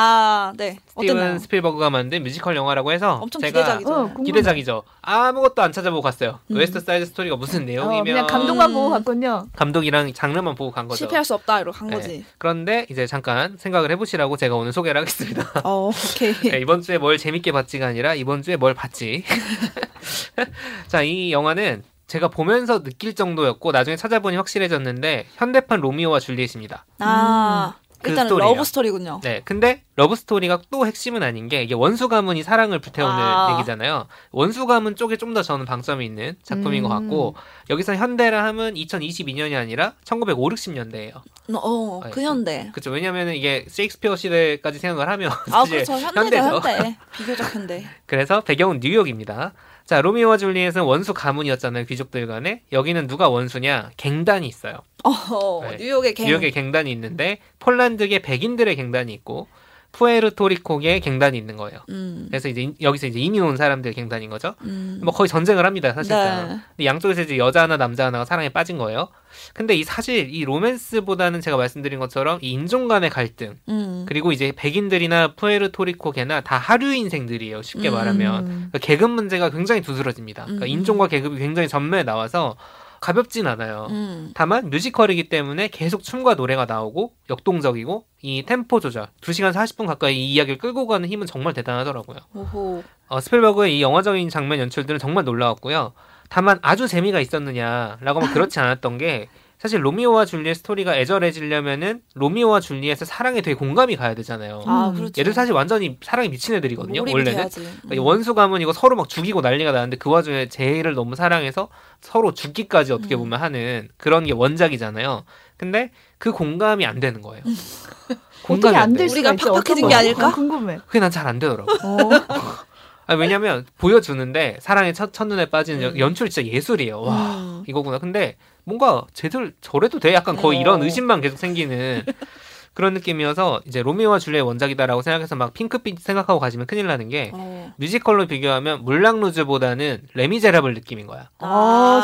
네. 0.57 0.77
스티븐? 0.87 1.39
스필버그가 1.39 1.89
만든 1.89 2.23
뮤지컬 2.23 2.55
영화라고 2.55 2.91
해서 2.91 3.19
엄청 3.21 3.41
제가 3.41 3.59
기대작이죠. 3.59 3.93
어. 3.93 4.23
기대작이죠. 4.23 4.83
아무것도 5.01 5.61
안 5.61 5.71
찾아보고 5.71 6.01
갔어요. 6.01 6.39
음. 6.51 6.57
West 6.57 6.79
Side 6.79 7.05
Story가 7.07 7.35
무슨 7.35 7.63
어, 7.63 7.65
내용이면 7.65 8.03
그냥 8.03 8.27
감독만 8.27 8.69
음. 8.69 8.73
보고 8.73 8.89
갔군요. 8.89 9.47
감독이랑 9.55 10.13
장르만 10.13 10.55
보고 10.55 10.71
간 10.71 10.87
거죠. 10.87 10.97
실패할 10.97 11.25
수 11.25 11.33
없다 11.33 11.61
이러고 11.61 11.77
간 11.77 11.89
네. 11.89 11.95
거지. 11.95 12.25
그런데 12.37 12.85
이제 12.89 13.07
잠깐 13.07 13.57
생각을 13.57 13.91
해보시라고 13.91 14.37
제가 14.37 14.55
오늘 14.55 14.73
소개를 14.73 15.01
하겠습니다. 15.01 15.51
어, 15.63 15.89
오케이. 15.89 16.33
네, 16.51 16.59
이번 16.59 16.81
주에 16.81 16.97
뭘 16.97 17.17
재밌게 17.17 17.51
봤지가 17.51 17.87
아니라 17.87 18.13
이번 18.15 18.41
주에 18.41 18.55
뭘 18.55 18.73
봤지. 18.73 19.23
자, 20.87 21.01
이 21.03 21.31
영화는 21.31 21.83
제가 22.07 22.27
보면서 22.27 22.83
느낄 22.83 23.15
정도였고 23.15 23.71
나중에 23.71 23.95
찾아보니 23.95 24.35
확실해졌는데 24.35 25.27
현대판 25.35 25.79
로미오와 25.79 26.19
줄리엣입니다. 26.19 26.85
아, 26.99 27.75
그 28.01 28.09
일단은 28.09 28.29
스토리예요. 28.29 28.53
러브 28.53 28.63
스토리군요. 28.63 29.21
네, 29.23 29.41
근데 29.43 29.83
러브 29.95 30.15
스토리가 30.15 30.61
또 30.69 30.85
핵심은 30.85 31.23
아닌 31.23 31.47
게 31.47 31.63
이게 31.63 31.73
원수 31.73 32.07
가문이 32.09 32.43
사랑을 32.43 32.79
불태우는 32.79 33.15
아. 33.15 33.53
얘기잖아요. 33.53 34.07
원수 34.31 34.65
가문 34.67 34.95
쪽에 34.95 35.17
좀 35.17 35.31
더 35.31 35.41
저는 35.41 35.65
방점이 35.65 36.05
있는 36.05 36.35
작품인 36.43 36.83
음. 36.83 36.89
것 36.89 36.93
같고 36.93 37.35
여기서 37.69 37.95
현대라 37.95 38.43
하면 38.45 38.73
2022년이 38.73 39.55
아니라 39.57 39.93
1950, 40.03 40.75
60년대예요. 40.75 41.21
어, 41.53 42.01
아니, 42.03 42.13
근현대. 42.13 42.69
그렇죠. 42.73 42.91
왜냐하면 42.91 43.29
이게 43.29 43.65
셰익스피어 43.69 44.15
시대까지 44.15 44.79
생각을 44.79 45.09
하면 45.09 45.31
아, 45.51 45.63
그렇죠. 45.65 45.93
현대죠. 45.93 46.59
현대. 46.61 46.97
비교적 47.15 47.55
현대. 47.55 47.85
그래서 48.05 48.41
배경은 48.41 48.79
뉴욕입니다. 48.81 49.53
자, 49.85 50.01
로미오와 50.01 50.37
줄리엣은 50.37 50.83
원수 50.83 51.13
가문이었잖아요. 51.13 51.85
귀족들 51.85 52.27
간에. 52.27 52.63
여기는 52.71 53.07
누가 53.07 53.29
원수냐? 53.29 53.91
갱단이 53.97 54.47
있어요. 54.47 54.79
어, 55.03 55.61
네. 55.69 55.77
뉴욕의 55.77 56.13
갱. 56.13 56.27
뉴욕에 56.27 56.51
갱단이 56.51 56.91
있는데 56.91 57.39
폴란드계 57.59 58.19
백인들의 58.19 58.75
갱단이 58.75 59.13
있고 59.13 59.47
푸에르토리코계 59.91 60.99
갱단이 60.99 61.37
있는 61.37 61.57
거예요. 61.57 61.79
음. 61.89 62.25
그래서 62.29 62.47
이제 62.49 62.61
인- 62.61 62.75
여기서 62.81 63.07
이제 63.07 63.19
이민 63.19 63.43
온 63.43 63.57
사람들 63.57 63.93
갱단인 63.93 64.29
거죠. 64.29 64.55
음. 64.61 64.99
뭐 65.03 65.13
거의 65.13 65.27
전쟁을 65.27 65.65
합니다, 65.65 65.93
사실상. 65.93 66.47
네. 66.49 66.59
근데 66.69 66.85
양쪽에서 66.85 67.21
이제 67.21 67.37
여자 67.37 67.63
하나 67.63 67.77
남자 67.77 68.05
하나가 68.05 68.25
사랑에 68.25 68.49
빠진 68.49 68.77
거예요. 68.77 69.09
근데 69.53 69.75
이 69.75 69.83
사실 69.83 70.29
이 70.33 70.43
로맨스보다는 70.43 71.41
제가 71.41 71.57
말씀드린 71.57 71.99
것처럼 71.99 72.39
이 72.41 72.51
인종 72.51 72.87
간의 72.87 73.09
갈등 73.09 73.55
음. 73.69 74.05
그리고 74.07 74.31
이제 74.31 74.51
백인들이나 74.55 75.35
푸에르토리코계나 75.35 76.41
다 76.41 76.57
하류 76.57 76.93
인생들이에요. 76.93 77.61
쉽게 77.61 77.89
음. 77.89 77.93
말하면 77.93 78.39
음. 78.47 78.47
그러니까 78.71 78.79
계급 78.79 79.11
문제가 79.11 79.49
굉장히 79.49 79.81
두드러집니다. 79.81 80.43
그러니까 80.45 80.65
음. 80.65 80.67
인종과 80.69 81.07
계급이 81.07 81.37
굉장히 81.37 81.67
전면에 81.67 82.03
나와서 82.03 82.55
가볍진 83.01 83.47
않아요. 83.47 83.87
음. 83.89 84.31
다만 84.35 84.69
뮤지컬이기 84.69 85.27
때문에 85.27 85.67
계속 85.69 86.03
춤과 86.03 86.35
노래가 86.35 86.65
나오고 86.65 87.13
역동적이고 87.31 88.05
이 88.21 88.43
템포 88.43 88.79
조절 88.79 89.07
2시간 89.21 89.51
40분 89.51 89.87
가까이 89.87 90.15
이 90.15 90.33
이야기를 90.33 90.59
끌고 90.59 90.85
가는 90.85 91.09
힘은 91.09 91.25
정말 91.25 91.53
대단하더라고요. 91.53 92.19
오호. 92.35 92.83
어, 93.07 93.19
스필버그의 93.19 93.77
이 93.77 93.81
영화적인 93.81 94.29
장면 94.29 94.59
연출들은 94.59 94.99
정말 94.99 95.25
놀라웠고요. 95.25 95.93
다만 96.29 96.59
아주 96.61 96.87
재미가 96.87 97.19
있었느냐라고 97.19 98.21
하면 98.21 98.33
그렇지 98.33 98.59
않았던 98.59 98.99
게 98.99 99.27
사실 99.61 99.85
로미오와 99.85 100.25
줄리엣 100.25 100.57
스토리가 100.57 100.97
애절해지려면은 100.97 102.01
로미오와 102.15 102.61
줄리엣의 102.61 103.05
사랑에 103.05 103.41
되게 103.41 103.53
공감이 103.53 103.95
가야 103.95 104.15
되잖아요. 104.15 104.63
아, 104.65 104.89
음. 104.89 104.95
그렇죠. 104.95 105.13
얘들 105.19 105.33
사실 105.33 105.53
완전히 105.53 105.99
사랑에 106.01 106.29
미친 106.29 106.55
애들이거든요. 106.55 107.01
원래는. 107.01 107.47
그러니까 107.47 107.61
이 107.93 107.99
음. 107.99 108.03
원수 108.03 108.33
가문 108.33 108.59
이거 108.61 108.73
서로 108.73 108.95
막 108.95 109.07
죽이고 109.07 109.41
난리가 109.41 109.71
나는데 109.71 109.97
그 109.97 110.09
와중에 110.09 110.49
제이를 110.49 110.95
너무 110.95 111.15
사랑해서 111.15 111.67
서로 112.01 112.33
죽기까지 112.33 112.91
어떻게 112.91 113.13
음. 113.15 113.19
보면 113.19 113.39
하는 113.39 113.89
그런 113.97 114.23
게 114.25 114.33
원작이잖아요. 114.33 115.25
근데 115.57 115.91
그 116.17 116.31
공감이 116.31 116.83
안 116.87 116.99
되는 116.99 117.21
거예요. 117.21 117.43
어떻게 118.49 118.75
안. 118.75 118.95
수가 118.97 119.29
우리가? 119.29 119.51
팍팍해진 119.53 119.87
게? 119.89 119.93
아닐까? 119.93 120.29
어, 120.29 120.31
궁금해. 120.31 120.79
그게 120.87 120.99
난 120.99 121.11
잘 121.11 121.27
안 121.27 121.37
되더라고. 121.37 121.71
어. 121.71 122.09
아, 123.11 123.15
왜냐면 123.15 123.65
보여주는데 123.77 124.57
사랑의 124.61 124.93
첫, 124.93 125.11
첫눈에 125.11 125.47
빠지는 125.47 125.81
연- 125.81 125.93
음. 125.95 125.99
연출 125.99 126.29
진짜 126.29 126.47
예술이에요. 126.49 127.01
와 127.01 127.15
음. 127.37 127.63
이거구나. 127.67 127.99
근데 127.99 128.37
뭔가 128.63 129.05
쟤들 129.13 129.53
저래도 129.59 129.99
돼? 129.99 130.13
약간 130.13 130.37
거의 130.37 130.57
어. 130.59 130.61
이런 130.61 130.81
의심만 130.83 131.19
계속 131.19 131.37
생기는 131.37 132.03
그런 132.73 132.93
느낌이어서 132.93 133.61
이제 133.67 133.81
로미오와 133.81 134.19
줄리엣 134.19 134.45
원작이다라고 134.45 135.01
생각해서 135.01 135.35
막 135.35 135.53
핑크빛 135.53 135.99
생각하고 135.99 136.39
가시면 136.39 136.67
큰일 136.67 136.87
나는 136.87 137.09
게 137.09 137.31
어. 137.33 137.73
뮤지컬로 137.75 138.27
비교하면 138.27 138.85
물랑루즈보다는 138.85 140.03
레미제라블 140.13 140.73
느낌인 140.75 141.05
거야. 141.07 141.29
아, 141.39 142.01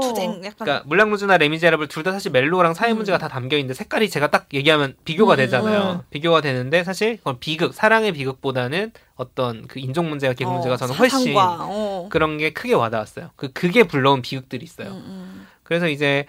진짜? 0.00 0.08
투쟁 0.08 0.30
약간. 0.44 0.54
그러니까 0.58 0.82
물랑루즈나 0.86 1.36
레미제라블 1.38 1.88
둘 1.88 2.04
다 2.04 2.12
사실 2.12 2.30
멜로랑 2.32 2.74
사회 2.74 2.92
음. 2.92 2.96
문제가 2.96 3.16
다 3.16 3.28
담겨 3.28 3.56
있는데 3.56 3.72
색깔이 3.72 4.10
제가 4.10 4.30
딱 4.30 4.46
얘기하면 4.52 4.94
비교가 5.06 5.34
음, 5.34 5.36
되잖아요. 5.38 5.90
음. 5.92 6.00
비교가 6.10 6.42
되는데 6.42 6.84
사실 6.84 7.16
그건 7.16 7.38
비극, 7.40 7.72
사랑의 7.72 8.12
비극보다는 8.12 8.92
어떤 9.16 9.66
그 9.66 9.78
인종 9.80 10.10
문제가 10.10 10.34
계급 10.34 10.50
어, 10.50 10.54
문제가 10.54 10.76
저는 10.76 10.94
훨씬 10.94 11.34
어. 11.36 12.08
그런 12.10 12.36
게 12.36 12.52
크게 12.52 12.74
와닿았어요. 12.74 13.30
그 13.36 13.52
그게 13.52 13.84
불러온 13.84 14.20
비극들이 14.20 14.64
있어요. 14.64 14.88
음, 14.88 15.02
음. 15.06 15.46
그래서 15.62 15.88
이제 15.88 16.26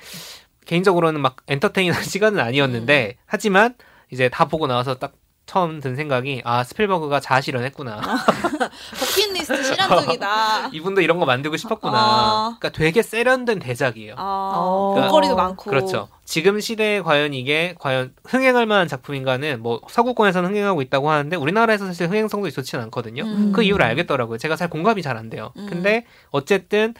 개인적으로는 0.65 1.21
막 1.21 1.38
entertain한 1.48 2.02
시간은 2.04 2.39
아니었는데 2.39 3.17
하지만 3.25 3.75
이제 4.12 4.30
다 4.30 4.45
보고 4.45 4.67
나와서 4.67 4.95
딱 4.95 5.13
처음 5.45 5.80
든 5.80 5.95
생각이 5.95 6.41
아 6.43 6.63
스필버그가 6.63 7.19
자아실현했구나. 7.19 8.01
버킷리스트 8.99 9.63
실현 9.63 10.04
중이다. 10.04 10.69
이분도 10.73 11.01
이런 11.01 11.19
거 11.19 11.25
만들고 11.25 11.56
싶었구나. 11.58 11.93
아. 11.95 12.56
그러니까 12.60 12.69
되게 12.78 13.01
세련된 13.04 13.60
대작이에요. 13.60 14.15
아, 14.17 14.54
어. 14.56 14.95
볼거리도 14.95 15.36
많고. 15.36 15.69
그렇죠. 15.69 16.08
지금 16.25 16.60
시대에 16.60 17.01
과연 17.01 17.34
이게 17.36 17.75
과연 17.80 18.13
흥행할 18.25 18.65
만한 18.65 18.88
작품인가는 18.88 19.62
뭐 19.62 19.82
서구권에서는 19.88 20.49
흥행하고 20.49 20.82
있다고 20.82 21.12
하는데 21.12 21.36
우리나라에서 21.36 21.86
사실 21.86 22.08
흥행성도 22.10 22.49
좋지는 22.49 22.84
않거든요. 22.86 23.23
음. 23.23 23.51
그 23.51 23.62
이유를 23.63 23.86
알겠더라고요. 23.86 24.39
제가 24.39 24.56
잘 24.56 24.69
공감이 24.69 25.01
잘 25.01 25.15
안 25.15 25.30
돼요. 25.30 25.54
음. 25.58 25.67
근데 25.69 26.06
어쨌든 26.32 26.93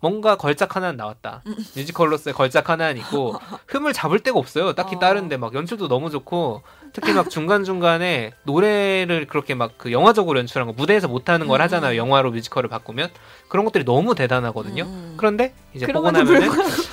뭔가 0.00 0.36
걸작 0.36 0.76
하나는 0.76 0.96
나왔다. 0.96 1.42
음. 1.46 1.56
뮤지컬로서의 1.76 2.34
걸작 2.34 2.70
하나는 2.70 3.00
있고 3.00 3.34
흠을 3.68 3.92
잡을 3.92 4.20
데가 4.20 4.38
없어요. 4.38 4.74
딱히 4.74 4.96
어. 4.96 4.98
다른데 4.98 5.36
막 5.36 5.54
연출도 5.54 5.88
너무 5.88 6.10
좋고 6.10 6.62
특히 6.92 7.12
막 7.12 7.30
중간 7.30 7.64
중간에 7.64 8.32
노래를 8.44 9.26
그렇게 9.26 9.54
막 9.54 9.72
그 9.78 9.90
영화적으로 9.90 10.38
연출한 10.38 10.66
거 10.68 10.72
무대에서 10.74 11.08
못하는 11.08 11.48
걸 11.48 11.60
음. 11.60 11.64
하잖아요. 11.64 11.96
영화로 11.96 12.30
뮤지컬을 12.30 12.68
바꾸면 12.68 13.10
그런 13.48 13.64
것들이 13.64 13.84
너무 13.84 14.14
대단하거든요. 14.14 14.84
음. 14.84 15.14
그런데 15.16 15.54
이제 15.74 15.86
보고 15.86 16.10
나면은. 16.10 16.48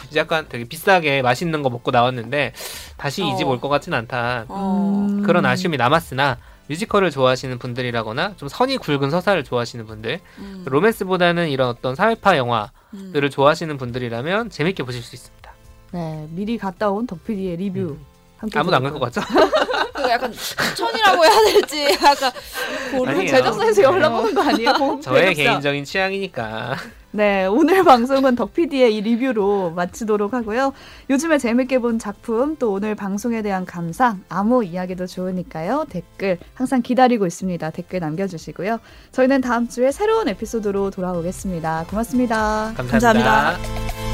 이제 0.09 0.19
약간 0.19 0.47
되게 0.49 0.63
비싸게 0.65 1.21
맛있는 1.21 1.61
거 1.61 1.69
먹고 1.69 1.91
나왔는데 1.91 2.53
다시 2.97 3.23
이집 3.25 3.47
어. 3.47 3.51
올것 3.51 3.69
같진 3.69 3.93
않다. 3.93 4.45
어. 4.47 5.07
음. 5.07 5.21
그런 5.23 5.45
아쉬움이 5.45 5.77
남았으나 5.77 6.37
뮤지컬을 6.69 7.09
좋아하시는 7.11 7.57
분들이라거나 7.57 8.35
좀 8.37 8.47
선이 8.47 8.77
굵은 8.77 9.09
서사를 9.09 9.43
좋아하시는 9.43 9.85
분들, 9.85 10.19
음. 10.37 10.63
로맨스보다는 10.67 11.49
이런 11.49 11.67
어떤 11.69 11.95
사회파 11.95 12.37
영화들을 12.37 13.23
음. 13.23 13.29
좋아하시는 13.29 13.75
분들이라면 13.77 14.51
재밌게 14.51 14.83
보실 14.83 15.01
수 15.01 15.15
있습니다. 15.15 15.51
네, 15.91 16.27
미리 16.29 16.57
갔다 16.57 16.89
온 16.91 17.07
덕PD의 17.07 17.57
리뷰. 17.57 17.79
음. 17.79 18.05
함께 18.37 18.59
아무도 18.59 18.75
안 18.75 18.83
갈? 18.83 18.93
것 18.93 18.99
같죠? 18.99 19.21
그 20.09 20.13
약간 20.13 20.31
추천이라고 20.33 21.23
해야 21.23 21.39
될지 21.51 21.85
약간 22.03 22.31
아니에요. 23.07 23.27
제작사에서 23.27 23.83
연락 23.83 24.15
오는 24.15 24.33
거 24.33 24.41
아니에요? 24.41 24.99
저의 25.03 25.35
제작사. 25.35 25.51
개인적인 25.51 25.83
취향이니까. 25.85 26.75
네, 27.11 27.45
오늘 27.45 27.83
방송은 27.83 28.35
덕PD의 28.35 28.95
이 28.95 29.01
리뷰로 29.01 29.71
마치도록 29.75 30.33
하고요. 30.33 30.73
요즘에 31.09 31.37
재밌게 31.37 31.79
본 31.79 31.97
작품, 31.97 32.55
또 32.57 32.71
오늘 32.71 32.95
방송에 32.95 33.41
대한 33.41 33.65
감상, 33.65 34.23
아무 34.29 34.63
이야기도 34.63 35.07
좋으니까요. 35.07 35.85
댓글 35.89 36.37
항상 36.53 36.81
기다리고 36.81 37.25
있습니다. 37.25 37.69
댓글 37.71 37.99
남겨주시고요. 37.99 38.79
저희는 39.11 39.41
다음 39.41 39.67
주에 39.67 39.91
새로운 39.91 40.27
에피소드로 40.27 40.91
돌아오겠습니다. 40.91 41.85
고맙습니다. 41.89 42.73
감사합니다. 42.75 43.33
감사합니다. 43.55 44.08